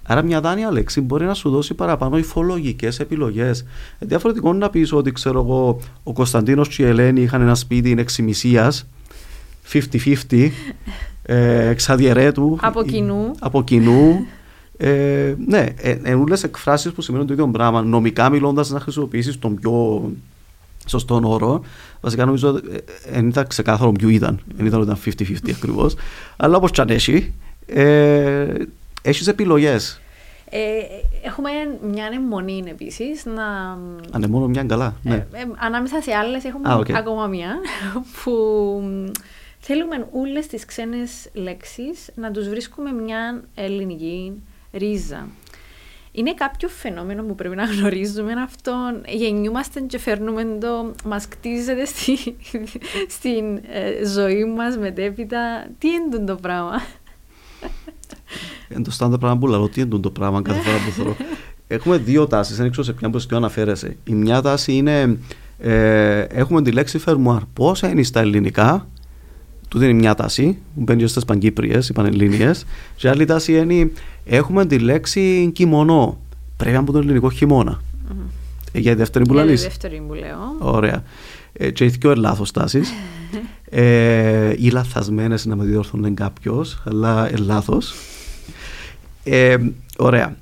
[0.04, 3.66] Άρα, μια δάνεια λέξη μπορεί να σου δώσει παραπάνω υφολογικές επιλογές.
[4.00, 7.96] Ε, διαφορετικό να πεις ότι, ξέρω εγώ, ο Κωνσταντίνος και η Ελένη είχαν ένα σπίτι
[7.98, 8.88] εξημισίας,
[9.72, 10.52] 50-50,
[11.24, 12.58] ε, εξαδιαιρέτου.
[12.62, 13.32] Από κοινού.
[13.40, 14.26] Από κοινού.
[14.78, 15.66] Ε, ναι,
[16.04, 17.82] ενούλες εκφράσεις που σημαίνουν το ίδιο πράγμα.
[17.82, 20.04] Νομικά μιλώντας, να χρησιμοποιήσεις τον πιο
[20.86, 21.62] σωστό όρο.
[22.02, 22.62] Βασικά νομίζω
[23.12, 24.40] δεν ήταν ξεκάθαρο ποιο ήταν.
[24.56, 25.96] Δεν ήταν ότι ήταν 50-50 ακριβώς.
[26.38, 27.34] Αλλά όπως κι αν έχει,
[27.66, 28.54] ε,
[29.02, 30.02] έχεις επιλογές.
[30.54, 30.60] Ε,
[31.24, 31.50] έχουμε
[31.92, 33.78] μια αιμονή επίσης να.
[34.12, 34.96] Αν μόνο μια καλά.
[35.02, 35.16] Ναι.
[35.16, 36.92] Ε, ε, ανάμεσα σε άλλες έχουμε okay.
[36.92, 37.56] ακόμα μια
[38.24, 38.32] που
[39.62, 44.34] θέλουμε όλες τις ξένες λέξεις να τους βρίσκουμε μια ελληνική
[44.74, 45.28] ρίζα.
[46.12, 48.74] Είναι κάποιο φαινόμενο που πρέπει να γνωρίζουμε αυτό.
[49.08, 52.18] Γεννιούμαστε και φέρνουμε το, μας κτίζεται στη,
[53.18, 55.68] στην ε, ζωή μας μετέπειτα.
[55.78, 56.82] Τι είναι το πράγμα;
[58.70, 61.16] Είναι το στάνταρ πράγμα που λέω, τι είναι το πράγμα κάθε φορά που θέλω.
[61.68, 63.98] Έχουμε δύο τάσεις, δεν ξέρω σε ποια προς αναφέρεσαι.
[64.04, 65.18] Η μια τάση είναι,
[65.60, 67.42] ε, έχουμε τη λέξη φερμουάρ.
[67.54, 68.88] Πόσα είναι στα ελληνικά,
[69.72, 72.52] τούτη είναι μια τάση, που μπαίνει στι Παγκύπριε, οι Πανελλήνιε.
[72.96, 73.92] Και άλλη τάση είναι,
[74.26, 76.20] έχουμε τη λέξη κιμονό.
[76.58, 77.82] Πρέπει να πω τον ελληνικό χειμώνα.
[77.82, 78.74] Mm-hmm.
[78.74, 79.46] Για τη δεύτερη που λέει.
[79.46, 80.56] Για τη δεύτερη που λέω.
[80.60, 81.04] Ωραία.
[81.54, 82.94] Ε, και έχει και λάθος τάσεις.
[83.70, 87.94] ε, ή λαθασμένες να με διορθώνει κάποιος, αλλά ε, λάθος.
[89.24, 89.58] Ε,
[89.98, 90.36] ωραία.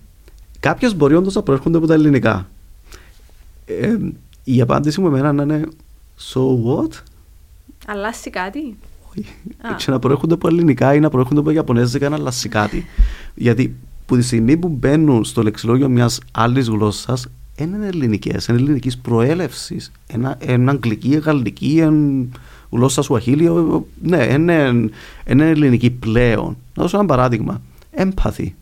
[0.59, 2.49] Κάποιε μπορεί όντως να προέρχονται από τα ελληνικά.
[3.65, 3.97] Ε,
[4.43, 5.67] η απάντηση μου εμένα να είναι
[6.33, 6.91] So what?
[7.85, 8.77] Αλλάσει κάτι;
[9.77, 12.85] Και να προέρχονται από ελληνικά ή να προέρχονται από ιαπωνέζικα να αλλάξει κάτι.
[13.35, 18.57] Γιατί που τη στιγμή που μπαίνουν στο λεξιλόγιο μιας άλλης γλώσσας, δεν είναι ελληνικές, είναι
[18.57, 19.91] ελληνικής προέλευσης.
[20.47, 22.27] Είναι αγγλική, γαλλική, είναι
[22.69, 23.51] γλώσσα σου αχίλια.
[24.01, 24.89] Ναι, είναι,
[25.27, 26.57] είναι ελληνική πλέον.
[26.75, 27.61] Να δώσω ένα παράδειγμα.
[27.91, 28.55] Έμπαθη.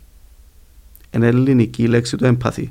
[1.11, 2.69] Είναι ελληνική λέξη το έμπαθη.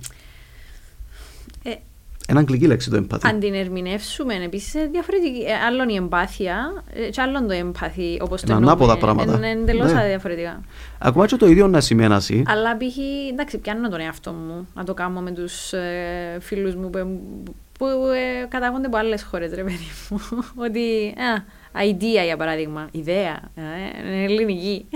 [2.31, 3.19] Είναι αγγλική λέξη το empathy.
[3.23, 5.41] Αν την ερμηνεύσουμε επίσης, διαφορετική.
[5.41, 9.37] Ε, άλλον η εμπάθεια, ε, και άλλον το empathy, όπως το Είναι ανάποδα πράγματα.
[9.37, 10.07] Είναι εντελώς Ναι.
[10.07, 10.61] διαφορετικά.
[10.99, 12.43] Ακόμα και το ίδιο να σημαίνει εσύ.
[12.47, 12.97] Αλλά π.χ.
[13.33, 17.21] εντάξει, πιάνω τον εαυτό μου να το κάνω με τους ε, φίλους μου που,
[17.79, 19.79] που ε, κατάγονται από άλλες χώρες, ρε παιδί
[20.11, 20.21] μου.
[20.67, 21.15] Ότι.
[21.17, 21.43] Α,
[21.91, 22.89] idea για παράδειγμα.
[22.91, 23.41] Ιδέα.
[23.55, 23.63] Ε,
[24.07, 24.87] είναι ελληνική.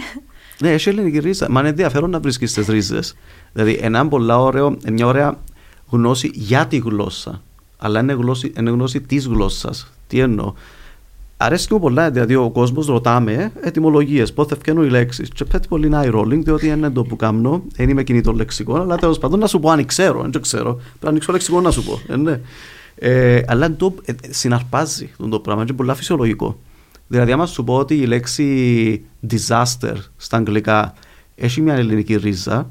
[0.60, 1.50] Ναι, έχει ελληνική ρίζα.
[1.50, 3.16] Μα είναι ενδιαφέρον να βρίσκεις τις ρίζες.
[3.52, 5.38] Δηλαδή, ένα πολύ ωραίο, μια ωραία
[5.90, 7.42] γνώση για τη γλώσσα.
[7.76, 9.92] Αλλά είναι γνώση, είναι γνώση της γλώσσας.
[10.06, 10.54] Τι εννοώ;
[11.42, 15.28] Αρέσει μου πολλά, δηλαδή ο κόσμος ρωτάμε ετοιμολογίες, πότε φτιάχνουν οι λέξεις.
[15.28, 18.74] Και πέτει πολύ ένα eye rolling, διότι είναι το που κάνω, δεν είμαι κινητό λεξικό,
[18.76, 20.74] αλλά τέλος πάντων να σου πω αν ξέρω, δεν το ξέρω.
[20.74, 22.00] Πρέπει να ανοίξω λεξικό να σου πω.
[22.08, 22.40] Ε, ναι.
[22.94, 26.58] ε, αλλά το ε, συναρπάζει το πράγμα, είναι πολύ φυσιολογικό.
[27.08, 30.94] Δηλαδή, άμα σου πω ότι η λέξη disaster στα αγγλικά
[31.34, 32.70] έχει μια ελληνική ρίζα,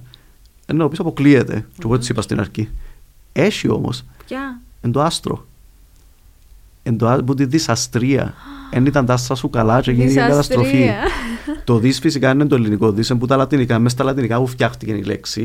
[0.66, 1.66] ενώ πίσω αποκλείεται.
[1.74, 2.70] Και εγώ έτσι είπα στην αρχή.
[3.44, 4.04] Έχει όμως.
[4.28, 5.46] Ποια; Εν το άστρο.
[6.84, 8.34] Εν το άστρο, που τη δυσαστρία.
[8.72, 10.70] Εν ήταν τα άστρα σου καλά και γίνει μια καταστροφή.
[10.78, 10.98] Δυσαστρία.
[11.64, 13.80] το δις φυσικά είναι το ελληνικό δις, που τα λατινικά.
[13.80, 15.42] Μέσα στα λατινικά που φτιάχτηκε η λέξη,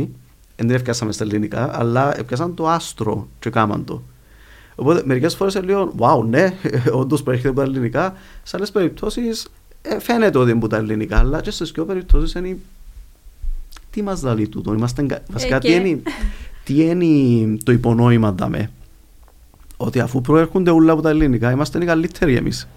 [0.57, 4.03] δεν την έφτιασαμε στα ελληνικά, αλλά έπιασαν το άστρο και κάμαν το.
[4.75, 6.55] Οπότε μερικές φορές λέω, Wow, ναι,
[7.01, 8.15] όντως προέρχεται από τα ελληνικά.
[8.43, 9.47] Σε άλλες περιπτώσεις
[9.83, 12.59] ε, φαίνεται ότι είναι από τα ελληνικά, αλλά και στι πιο περιπτώσεις είναι.
[13.91, 15.03] Τι μας δαλεί τούτο, είμαστε.
[15.03, 16.03] εγκα- Βασικά, τι και- είναι,
[16.65, 18.71] τι είναι το υπονόημα δαμέ.
[19.77, 22.69] Ότι αφού προέρχονται όλα από τα ελληνικά, είμαστε οι καλύτεροι εμείς.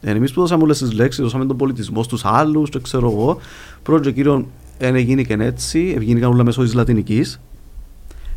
[0.00, 3.38] Εμείς που δώσαμε όλες τις λέξεις, δώσαμε τον πολιτισμό στους άλλους, το ξέρω εγώ.
[3.82, 4.46] Πρώτον και κύριον,
[4.78, 7.40] δεν έγινηκαν έτσι, ευγίνηκαν όλα μέσω της Λατινικής.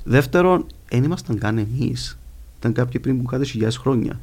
[0.03, 2.19] Δεύτερον, δεν ήμασταν καν εμείς.
[2.57, 4.19] Ήταν κάποιοι πριν που κάτι χιλιάδες χρόνια.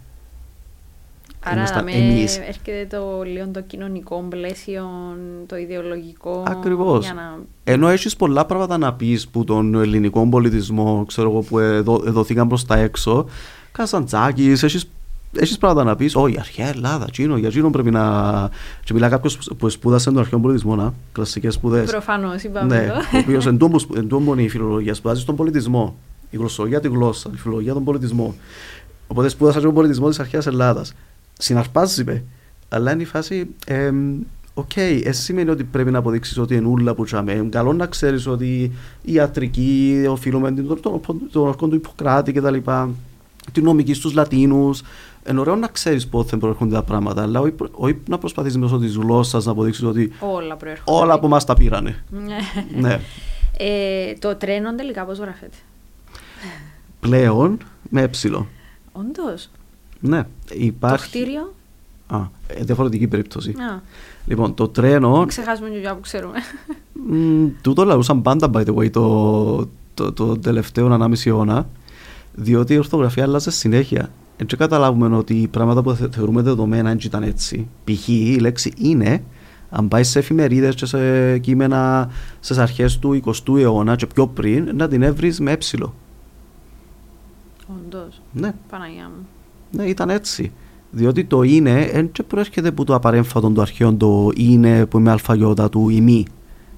[1.49, 2.39] Άρα Ήμασταν με εμείς.
[2.39, 4.85] έρχεται το λίγο το κοινωνικό πλαίσιο,
[5.47, 6.43] το ιδεολογικό.
[6.47, 7.05] Ακριβώς.
[7.05, 7.39] Για να...
[7.65, 12.49] Ενώ έχεις πολλά πράγματα να πεις που τον ελληνικό πολιτισμό, ξέρω εγώ, που εδω, δοθήκαν
[12.49, 13.27] προς τα έξω,
[13.73, 14.89] Καζαντζάκη, έχεις
[15.39, 16.15] έχεις πράγματα να πεις.
[16.17, 18.03] Όχι, η αρχαία Ελλάδα, Τσίνο, για Τσίνο πρέπει να.
[18.85, 21.91] Και μιλά κάποιος που σπούδασε τον αρχαίο πολιτισμό, να, κλασικές σπουδές.
[21.91, 23.17] Προφανώς είπαμε Ναι, το.
[23.17, 25.97] ο οποίος εν τούμπο- εν τούμπον η φιλολογία σπουδάζει στον πολιτισμό.
[26.31, 28.35] Η γλωσσολογία τη γλώσσα, η φιλολογία τον πολιτισμό.
[29.09, 30.93] Οπότε σπούδασα και τον πολιτισμό της αρχαίας Ελλάδας.
[31.39, 32.25] Συναρπάζει με.
[32.69, 33.47] Αλλά είναι η φάση.
[33.67, 34.21] εμ,
[34.59, 37.49] Οκ, εσύ σημαίνει ότι πρέπει να αποδείξεις ότι είναι ούλα που τσάμε.
[37.51, 38.73] Καλό να ξέρεις ότι
[39.03, 41.01] η ιατρική οφείλουμε τον, τον,
[41.33, 42.57] τον ορκό του Ιπποκράτη κτλ.
[43.53, 44.83] Την νομική στους Λατίνους.
[45.31, 48.97] Είναι ωραίο να ξέρεις πότε προέρχονται τα πράγματα, αλλά όχι, όχι να προσπαθείς μέσω της
[48.97, 51.01] γλώσσας να αποδείξεις ότι Όλα προέρχονται.
[51.01, 52.05] όλα από εμάς τα πήρανε.
[52.11, 52.37] Ναι.
[52.81, 53.01] ναι.
[53.59, 55.57] Ε, το τρένο τελικά πώς γράφεται;
[57.01, 57.59] πλέον
[57.91, 58.09] με ε.
[58.93, 59.51] Όντως.
[60.09, 61.09] Ναι, Το υπάρχει.
[61.09, 61.55] κτίριο;
[62.07, 63.51] Α, ε, διαφορετική περίπτωση.
[63.51, 63.81] Α,
[64.27, 65.19] Λοιπόν, το τρένο.
[65.19, 66.39] μην ξεχάσουμε και που ξέρουμε.
[67.09, 71.69] μ, τούτο λαούσαν πάντα, by the way, το, το, το τελευταίο ανάμιση αιώνα.
[72.35, 74.11] Διότι η ορθογραφία άλλαζε συνέχεια.
[74.37, 77.69] Έτσι καταλάβουμε ότι οι πράγματα που θε- θεωρούμε δεδομένα δεν ήταν έτσι.
[77.85, 78.09] Π.χ.
[78.09, 79.23] η λέξη είναι,
[79.71, 84.71] αν πάει σε εφημερίδες και σε κείμενα στις αρχές του 20ου αιώνα και πιο πριν,
[84.77, 85.95] να την έβρεις με ε.
[87.67, 88.21] Όντως.
[88.33, 89.27] Ναι, Παναγία μου.
[89.77, 90.53] Ναι, ήταν έτσι.
[90.91, 95.11] Διότι το είναι δεν και προέρχεται από το απαρέμφατο του αρχαίου το είναι που με
[95.11, 96.27] αλφαγιώτα του ημί.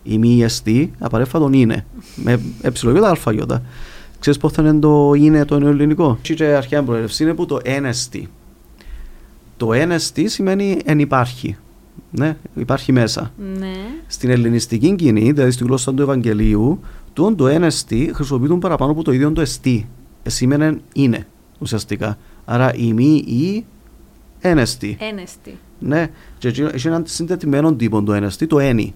[0.02, 1.86] Ημί εστί, απαρέμφατον είναι.
[2.16, 3.62] Με εψιλογιώτα αλφαγιώτα.
[4.20, 6.18] Ξέρεις πότε είναι το είναι το ελληνικό.
[6.22, 8.28] Και αρχαία προέλευση είναι που το ένεστη.
[9.56, 11.56] Το ένεστη σημαίνει εν υπάρχει.
[12.10, 13.32] Ναι, υπάρχει μέσα.
[13.58, 13.72] Ναι.
[14.06, 16.80] Στην ελληνιστική κοινή, δηλαδή στη γλώσσα του Ευαγγελίου,
[17.12, 19.88] τον το ένεστη χρησιμοποιούν παραπάνω από το ίδιο το εστί.
[20.22, 21.26] Σήμαινε είναι
[21.58, 22.18] ουσιαστικά.
[22.50, 23.64] Άρα η μη ή
[24.40, 24.96] ένεστη.
[25.00, 25.58] Ένεστη.
[25.78, 28.94] Ναι, και εκείνο- έχει έναν συνδετημένο τύπο το ένεστη, το ένι.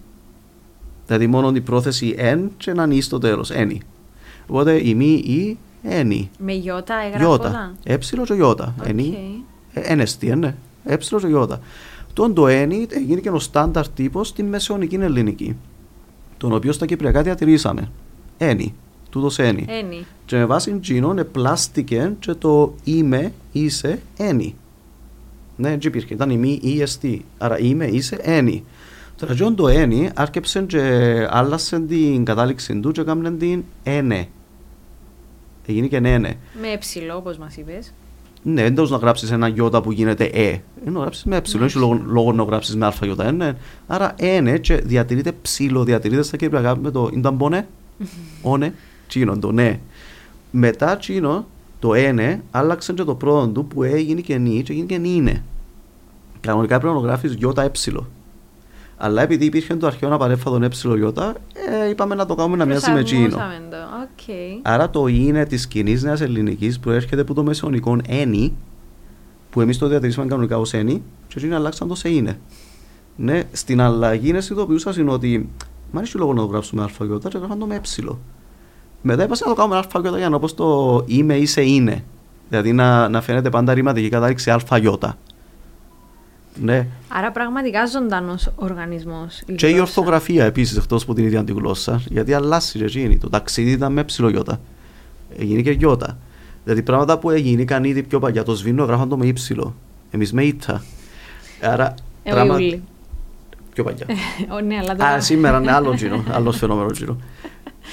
[1.07, 3.81] Δηλαδή μόνο η πρόθεση εν και έναν ή στο τέλος, ένι.
[4.47, 6.31] Οπότε η μη ή ένι.
[6.39, 7.17] Με γιώτα Γιώτα.
[7.17, 7.77] έγραφονταν.
[7.85, 8.75] Έψιλος και γιώτα.
[8.85, 9.17] Ένι.
[9.73, 10.55] Ε, Ένεστη, ε, ναι.
[10.85, 11.61] Έψιλος και γιώτα.
[12.13, 15.57] Τον το ένι έγινε και ο στάνταρ τύπος στην μεσαιωνική ελληνική.
[16.37, 17.91] Τον οποίο στα κυπριακά διατηρήσαμε.
[18.39, 18.75] Ένι.
[19.13, 19.65] Τούτος ένι.
[19.69, 20.07] Ένι.
[20.25, 24.55] Και με βάση εκείνον επλάστηκε και το είμαι, είσαι, ένι.
[25.57, 26.15] Ναι, έτσι υπήρχε.
[26.15, 27.25] Ήταν η μη ή εστί.
[27.39, 28.65] Άρα είμαι, είσαι, ένι.
[29.17, 30.81] Τώρα εκείνον το ένι άρκεψε και
[31.31, 34.29] άλλασε την κατάληξη του και έκαμε την ένε.
[35.67, 36.35] Έγινε και ένε.
[36.61, 37.93] Με εψιλό, όπως μας είπες.
[38.43, 40.49] Ναι, δεν να γράψεις ένα γιώτα που γίνεται ε.
[40.49, 41.41] Είναι να γράψεις με ε.
[41.47, 43.29] Δεν έχει λόγο, λόγο να γράψεις με αλφα γιώτα.
[43.29, 43.57] Είναι.
[43.87, 47.69] Άρα ένε και διατηρείται ψήλο, διατηρείται στα κυπριακά με το ήταν πόνε.
[48.43, 48.75] Όνε.
[49.13, 49.81] Τσίνο, το ναι.
[50.51, 51.47] Μετά τσίνο,
[51.79, 55.43] το ένε, άλλαξε και το πρώτο του που έγινε και νη και έγινε και είναι.
[56.41, 58.09] Κανονικά πρέπει να γράφεις γιώτα έψιλο.
[58.97, 61.35] Αλλά επειδή υπήρχε το αρχαίο απαρέφατο έψιλο γιώτα,
[61.85, 63.29] ε, είπαμε να το κάνουμε να μοιάζει με τσίνο.
[63.29, 63.77] Προσαρμόσαμε το.
[64.17, 64.61] Okay.
[64.63, 68.55] Άρα το είναι της κοινής νέας ελληνικής προέρχεται από το μεσαιωνικό ένι,
[69.51, 72.39] που εμείς το διατηρήσαμε κανονικά ως ένι, και εκείνοι αλλάξαν το σε είναι.
[73.17, 75.49] Ναι, στην αλλαγή είναι συνειδητοποιούσα είναι ότι
[75.93, 78.19] Μ' αρέσει λόγος να το γράψουμε αλφαγιώτα και γράφαν το με έψιλο.
[79.03, 82.05] Μετά είπα να το κάνουμε αλφαγιώτα για να πω το είμαι είσαι είναι.
[82.49, 85.19] Δηλαδή να, να φαίνεται πάντα ρηματική κατάληξη αλφαγιώτα.
[86.61, 86.87] Ναι.
[87.09, 89.43] Άρα πραγματικά ζωντανός οργανισμός.
[89.57, 92.01] Και η ορθογραφία επίσης εκτός από την ίδια τη γλώσσα.
[92.09, 93.19] Γιατί αλλάζει και εκείνη.
[93.19, 94.61] Το ταξίδι ήταν με γιώτα.
[95.39, 96.19] Έγινε και γιώτα.
[96.65, 98.43] Δηλαδή πράγματα που έγινε καν ήδη πιο παλιά.
[98.43, 99.75] Το σβήνο γράφαν το με ύψιλο.
[100.11, 100.83] Εμείς με ήττα.
[101.63, 101.95] Άρα.
[102.23, 102.57] Ε, πράγμα...
[103.73, 104.07] Πιο παλιά.
[104.67, 105.11] ναι, αλλά τώρα...
[105.11, 107.17] Α, σήμερα είναι άλλο γύρο, άλλο φαινόμενο γύρο.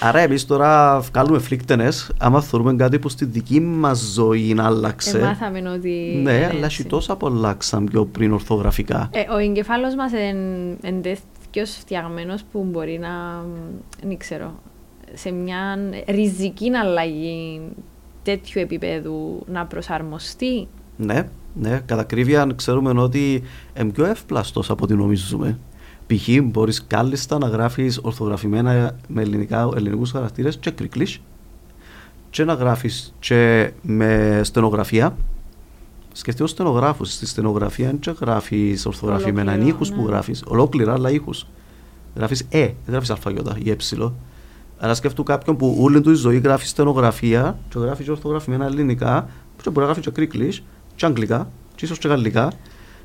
[0.02, 1.88] Άρα εμείς τώρα βγάλουμε φλίκτενε,
[2.18, 5.18] άμα θεωρούμε κάτι που στη δική μας ζωή να άλλαξε.
[5.18, 6.20] Ε, μάθαμε ότι.
[6.24, 9.10] Ναι, αλλά έχει τόσα πολλά σαν πιο πριν ορθογραφικά.
[9.14, 13.44] Ε, ο εγκεφάλος μας είναι τέτοιος φτιαγμένος που μπορεί να.
[14.08, 14.54] δεν ξέρω.
[15.14, 15.78] σε μια
[16.08, 17.62] ριζική αλλαγή
[18.24, 20.68] τέτοιου επίπεδου να προσαρμοστεί.
[20.98, 23.44] Ναι, ναι, κατά κρύβια ξέρουμε ότι
[23.80, 25.58] είναι πιο εύπλαστος από ό,τι νομίζουμε.
[26.10, 26.28] Π.χ.
[26.44, 31.20] μπορείς κάλλιστα να γράφεις ορθογραφημένα με ελληνικά, ελληνικούς χαρακτήρες και κρικλίς
[32.30, 35.16] και να γράφεις και με στενογραφία.
[36.14, 37.06] Σκεφτεί ως στενογράφου.
[37.06, 39.96] Στη στενογραφία δεν γράφεις ορθογραφημένα ήχους ναι.
[39.96, 41.48] που γράφεις, ολόκληρα αλλά ήχους.
[42.16, 44.14] Γράφεις ε, δεν γράφεις αλφαγιώτα ή ε.
[44.78, 49.64] Αλλά σκεφτού κάποιον που όλη του η ζωή γράφει στενογραφία και γράφει ορθογραφημένα ελληνικά, που
[49.64, 50.54] μπορεί να γράφει και κρίκλι,
[50.96, 52.52] και αγγλικά, και ίσως και γαλλικά,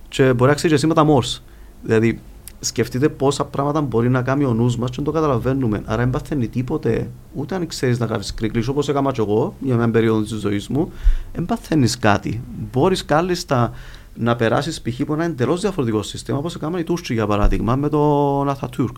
[0.08, 1.40] και μπορεί να ξέρεις και σήματα Morse.
[1.82, 2.20] Δηλαδή,
[2.64, 5.82] σκεφτείτε πόσα πράγματα μπορεί να κάνει ο νους μας και δεν το καταλαβαίνουμε.
[5.84, 9.76] Άρα δεν παθαίνει τίποτε, ούτε αν ξέρεις να γράφει κρίκλι, όπως έκανα και εγώ για
[9.76, 10.92] μια περίοδο της ζωής μου,
[11.32, 12.42] δεν παθαίνεις κάτι.
[12.72, 13.72] Μπορείς κάλλιστα
[14.14, 15.00] να περάσεις π.χ.
[15.00, 18.96] από ένα εντελώς διαφορετικό σύστημα, όπως έκανα οι Τούρκοι για παράδειγμα με τον Αθατούρκ.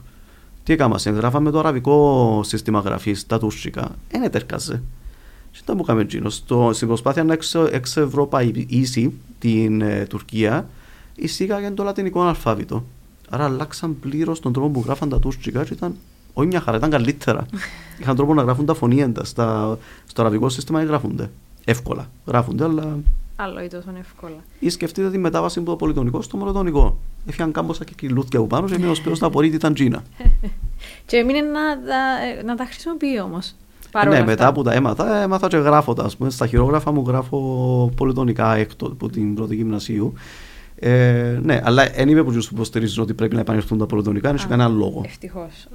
[0.62, 3.90] Τι έκανα, γράφαμε το αραβικό σύστημα γραφής, τα τουρκικά.
[4.10, 4.82] Δεν έτερκαζε.
[5.52, 6.44] Τι ήταν που έκαμε εκείνος.
[6.70, 7.38] Στην προσπάθεια να
[7.70, 10.68] εξευρωπαϊσει την ε, Τουρκία,
[11.14, 12.84] εισήγαγε το λατινικό αλφάβητο.
[13.30, 15.96] Άρα αλλάξαν πλήρως τον τρόπο που γράφαν τα τουρκικά και ήταν
[16.38, 17.46] όχι μια χαρά, ήταν καλύτερα.
[18.00, 19.24] Είχαν τρόπο να γράφουν τα φωνήεντα.
[19.24, 21.30] Στα, στο αραβικό σύστημα γράφονται.
[21.64, 22.10] Εύκολα.
[22.26, 22.98] Γράφονται, αλλά.
[23.36, 24.36] Άλλο ή τόσο εύκολα.
[24.58, 26.98] Ή σκεφτείτε τη μετάβαση από το πολυτονικό στο μονοτονικό.
[27.26, 30.02] Έφυγαν κάμποσα και κυλούθια από πάνω και έμεινε ο σπίτι να απορρίτει ήταν Τζίνα.
[31.06, 33.54] και έμεινε να, να, να τα χρησιμοποιεί όμως.
[34.08, 36.10] Ναι, μετά που τα έμαθα, έμαθα και γράφω τα.
[36.28, 37.38] Στα χειρόγραφα μου γράφω
[37.96, 40.12] πολυτονικά έκτο από την πρώτη γυμνασίου.
[40.78, 44.28] Ε, ναι, αλλά δεν είμαι από τους που υποστηρίζουν ότι πρέπει να επανελθούν τα πολυτονικά,
[44.28, 45.02] δεν έχει κανένα λόγο.
[45.04, 45.66] Ευτυχώς.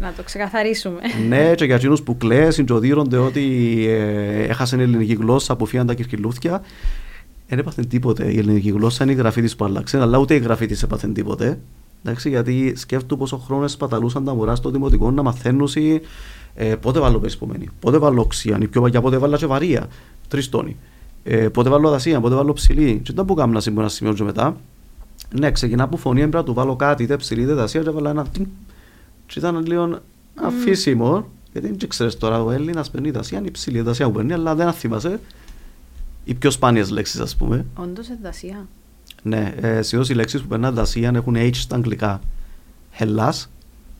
[0.00, 1.00] Να το ξεκαθαρίσουμε.
[1.28, 6.62] ναι, και για εκείνους που κλαίε, συντροδίρονται ότι ε, έχασαν ελληνική γλώσσα, αποφύγαν τα κυρκυλούθια.
[7.48, 8.32] Δεν έπαθεν τίποτε.
[8.32, 11.12] Η ελληνική γλώσσα είναι η γραφή της που άλλαξε, αλλά ούτε η γραφή της έπαθεν
[11.12, 11.58] τίποτε.
[12.04, 15.68] Εντάξει, γιατί σκέφτομαι πόσο χρόνο σπαταλούσαν τα μωρά στο δημοτικό να μαθαίνουν
[16.54, 19.88] ε, πότε βάλω περισπομένη, πότε βάλω οξία, πιο παγιά πότε βάλω και βαρία.
[20.28, 20.76] Τρεις τόνοι.
[21.22, 23.00] Ε, πότε βάλω δασία, πότε βάλω ψηλή.
[23.04, 24.56] Και δεν που κάνω να σημαίνει ένα σημείο και μετά.
[25.34, 28.08] Ναι, ξεκινά από φωνή, έπρεπε να του βάλω κάτι, είτε ψηλή, είτε δασία, και βάλω
[28.08, 28.44] ένα τιμ.
[29.26, 29.98] Και ήταν λίγο
[30.34, 34.32] αφήσιμο, γιατί δεν ξέρεις τώρα ο Έλληνας παίρνει δασία, είναι η ψηλή δασία που παίρνει,
[34.32, 35.20] αλλά δεν θυμάσαι.
[36.24, 37.66] Οι πιο σπάνιες λέξεις, ας πούμε.
[37.74, 38.66] Όντως δασία.
[39.22, 42.20] Ναι, ε, συνήθω οι λέξεις που περνάνε δασία έχουν H στα αγγλικά.
[42.98, 43.44] Hellas,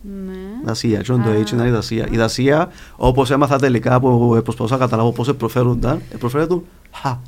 [0.02, 0.64] ναι.
[0.64, 2.08] Δασία, τι είναι το H, είναι η δασία.
[2.10, 6.60] Η δασία, όπως έμαθα τελικά που προσπαθούσα να καταλάβω πώς προφέρονταν, προφέρεται
[6.92, 7.18] χα.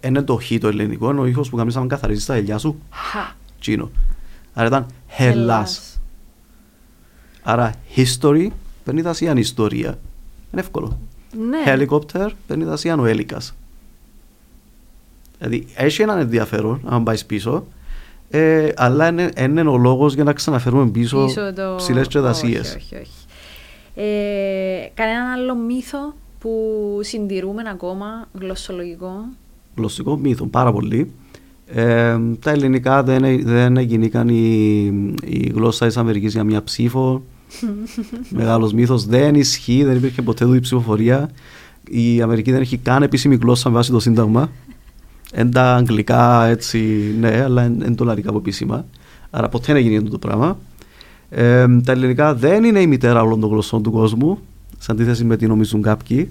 [0.00, 2.78] Είναι το χ το ελληνικό, είναι ο ήχος που καμίσαμε καθαρίζει στα ελιά σου.
[2.90, 3.34] Χα.
[3.60, 3.90] Τσίνο.
[4.54, 4.86] Άρα ήταν
[5.18, 5.98] Hellas.
[7.42, 8.48] Άρα history
[8.84, 9.98] παίρνει δασία ιστορία.
[10.52, 10.98] Είναι εύκολο.
[11.48, 11.58] Ναι.
[11.66, 13.54] Helicopter παίρνει δασία ο Έλικας.
[15.38, 17.66] Δηλαδή έχει έναν ενδιαφέρον, αν πάεις πίσω,
[18.30, 21.74] ε, αλλά είναι, είναι ο λόγος για να ξαναφέρουμε πίσω, πίσω το...
[21.76, 22.60] ψηλές τρεδασίε.
[22.60, 23.10] Όχι, όχι, όχι.
[23.94, 29.12] Ε, κανέναν άλλο μύθο που συντηρούμε ακόμα γλωσσολογικό.
[29.76, 31.10] Γλωσσικό μύθο, πάρα πολύ.
[31.66, 34.84] Ε, τα ελληνικά δεν, δεν έγιναν η,
[35.24, 37.22] η γλώσσα της Αμερικής για μια ψήφο.
[38.38, 39.06] Μεγάλος μύθος.
[39.06, 41.30] Δεν ισχύει, δεν υπήρχε ποτέ η ψηφοφορία.
[41.88, 44.50] Η Αμερική δεν έχει καν επίσημη γλώσσα με βάση το Σύνταγμα.
[45.32, 48.86] Εν τα αγγλικά έτσι, ναι, αλλά εν το λαρικά από επίσημα.
[49.30, 50.58] Άρα ποτέ δεν έγινε το πράγμα.
[51.28, 54.38] Ε, τα ελληνικά δεν είναι η μητέρα όλων των γλωσσών του κόσμου,
[54.82, 56.30] σε αντίθεση με τι νομίζουν κάποιοι.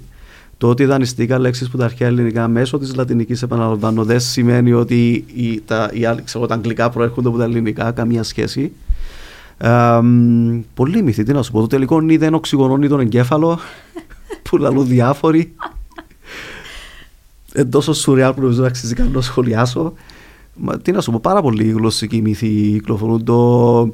[0.57, 5.25] Το ότι δανειστήκα λέξεις που τα αρχαία ελληνικά μέσω της λατινικής, επαναλαμβάνω, δεν σημαίνει ότι
[5.33, 8.71] οι, τα, οι άλλοι, ξέρω, τα αγγλικά προέρχονται από τα ελληνικά, καμία σχέση.
[9.57, 9.99] Ε,
[10.73, 11.59] πολύ μυθί, τι να σου πω.
[11.59, 13.59] Το τελικό νη δεν οξυγονώνει τον εγκέφαλο,
[14.43, 15.53] που λαλούν διάφοροι
[17.55, 19.93] είναι τόσο σουρεάλ που νομίζω αξίζει καν να σχολιάσω.
[20.55, 23.23] Μα, τι να σου πω, πάρα πολλοί γλωσσικοί μύθοι κυκλοφορούν.
[23.23, 23.93] Το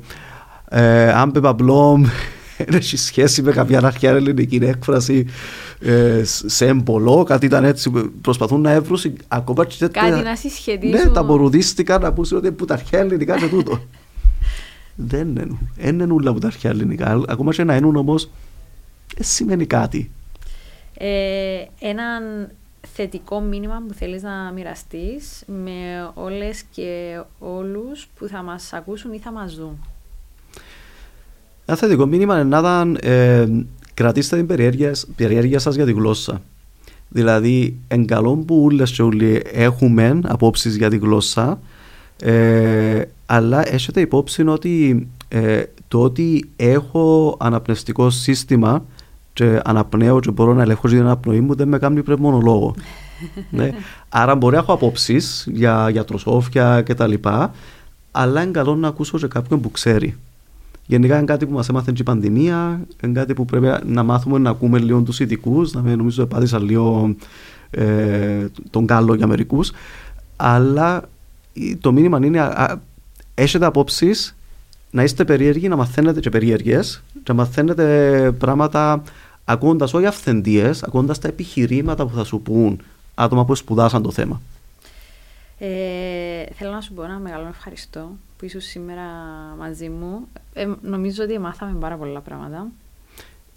[0.70, 2.04] ε, Άμπε Παμπλόμ,
[2.58, 5.26] δεν έχει σχέση με κάποια αρχαία ελληνική έκφραση
[5.80, 7.92] ε, σε εμπολό, κάτι ήταν έτσι.
[8.22, 11.08] Προσπαθούν να έβρουν ακόμα και Κάτι να συσχετίσουν.
[11.08, 13.80] Ναι, τα μπορουδίστηκαν να πούσουν ότι που τα αρχαία ελληνικά και τούτο.
[14.96, 15.58] δεν είναι.
[15.76, 17.24] Δεν είναι όλα που τα αρχαία ελληνικά.
[17.28, 18.30] Ακόμα και να είναι όμως,
[19.20, 20.12] σημαίνει κάτι.
[20.94, 22.50] Ε, έναν
[22.94, 29.20] θετικό μήνυμα που θέλεις να μοιραστείς με όλες και όλους που θα μας ακούσουν ή
[29.20, 29.80] θα μας δουν.
[31.70, 33.46] Ένα θετικό μήνυμα είναι να ήταν, ε,
[33.94, 36.42] κρατήστε την περιέργεια, περιέργεια σας για τη γλώσσα.
[37.10, 41.60] Δηλαδή, εν καλό που όλες και όλοι έχουμε απόψεις για τη γλώσσα,
[42.22, 48.86] ε, αλλά έχετε υπόψη ότι ε, το ότι έχω αναπνευστικό σύστημα
[49.34, 52.76] και αναπνέω και μπορώ να ελέγχω την αναπνοή μου δεν με κάνει πρέπει μόνο λόγο.
[53.50, 53.72] ναι.
[54.10, 57.14] Άρα μπορεί να έχω απόψεις για γιατροσόφια κτλ.
[58.12, 60.16] Αλλά είναι καλό να ακούσω και κάποιον που ξέρει.
[60.88, 64.50] Γενικά είναι κάτι που μας έμαθε η πανδημία, είναι κάτι που πρέπει να μάθουμε να
[64.50, 67.16] ακούμε λίγο τους ειδικούς, να μην νομίζω ότι πάτησα λίγο
[67.70, 69.72] ε, τον κάλο για μερικούς.
[70.36, 71.10] Αλλά
[71.82, 72.82] το μήνυμα είναι α,
[73.34, 74.36] έχετε απόψεις
[74.92, 79.04] να είστε περίεργοι, να μαθαίνετε και περίεργες, να μαθαίνετε πράγματα
[79.46, 82.82] ακούγοντας όχι αυθεντίες, ακούγοντας τα επιχειρήματα που θα σου πούν
[83.16, 84.42] άτομα που σπουδάσαν το θέμα.
[85.58, 85.68] Ε,
[86.54, 89.04] θέλω να σου πω ένα μεγάλο ευχαριστώ που ήσουν σήμερα
[89.58, 90.28] μαζί μου.
[90.54, 92.68] Ε, νομίζω ότι μάθαμε πάρα πολλά πράγματα.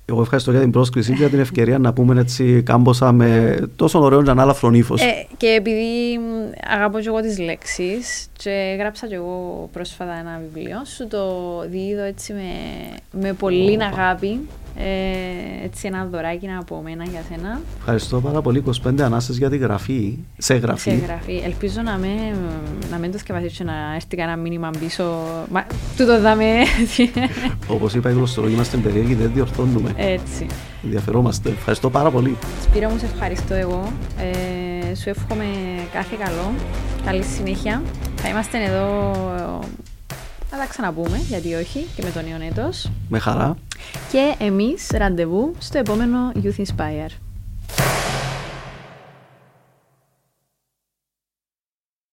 [0.05, 4.01] Εγώ ευχαριστώ για την πρόσκληση και για την ευκαιρία να πούμε έτσι κάμποσα με τόσο
[4.01, 5.03] ωραίο και ανάλαφρο ύφος.
[5.03, 6.21] Ε, και επειδή
[6.71, 11.25] αγαπώ και εγώ τις λέξεις, και γράψα και εγώ πρόσφατα ένα βιβλίο, σου το
[11.71, 12.51] δίδω έτσι με,
[13.21, 14.41] με πολύ αγάπη
[14.77, 17.61] ε, έτσι ένα δωράκι από μένα για σένα.
[17.79, 18.63] Ευχαριστώ πάρα πολύ.
[18.87, 20.19] 25 ανάσες για τη γραφή.
[20.39, 20.91] Σε γραφή.
[20.91, 21.43] Σε γραφή.
[21.45, 22.09] Ελπίζω να, με,
[22.91, 25.05] να μην το σκεφαστείς να έρθει κανένα μήνυμα πίσω.
[25.51, 25.67] Μα,
[25.97, 26.45] τούτο δάμε.
[27.75, 29.93] Όπως είπα, η γλωστολόγοι είμαστε περίεργοι, δεν διορθώνουμε.
[29.97, 30.47] Έτσι.
[30.85, 31.49] Ενδιαφερόμαστε.
[31.49, 32.37] Ευχαριστώ πάρα πολύ.
[32.63, 33.93] Σπύρο μου, σε ευχαριστώ εγώ.
[34.19, 35.45] Ε, σου εύχομαι
[35.93, 36.53] κάθε καλό.
[37.05, 37.83] Καλή συνέχεια.
[38.17, 39.13] Θα είμαστε εδώ
[40.51, 42.91] θα τα ξαναπούμε, γιατί όχι, και με τον νέο έτος.
[43.09, 43.57] Με χαρά.
[44.11, 47.30] Και εμείς ραντεβού στο επόμενο Youth Inspire.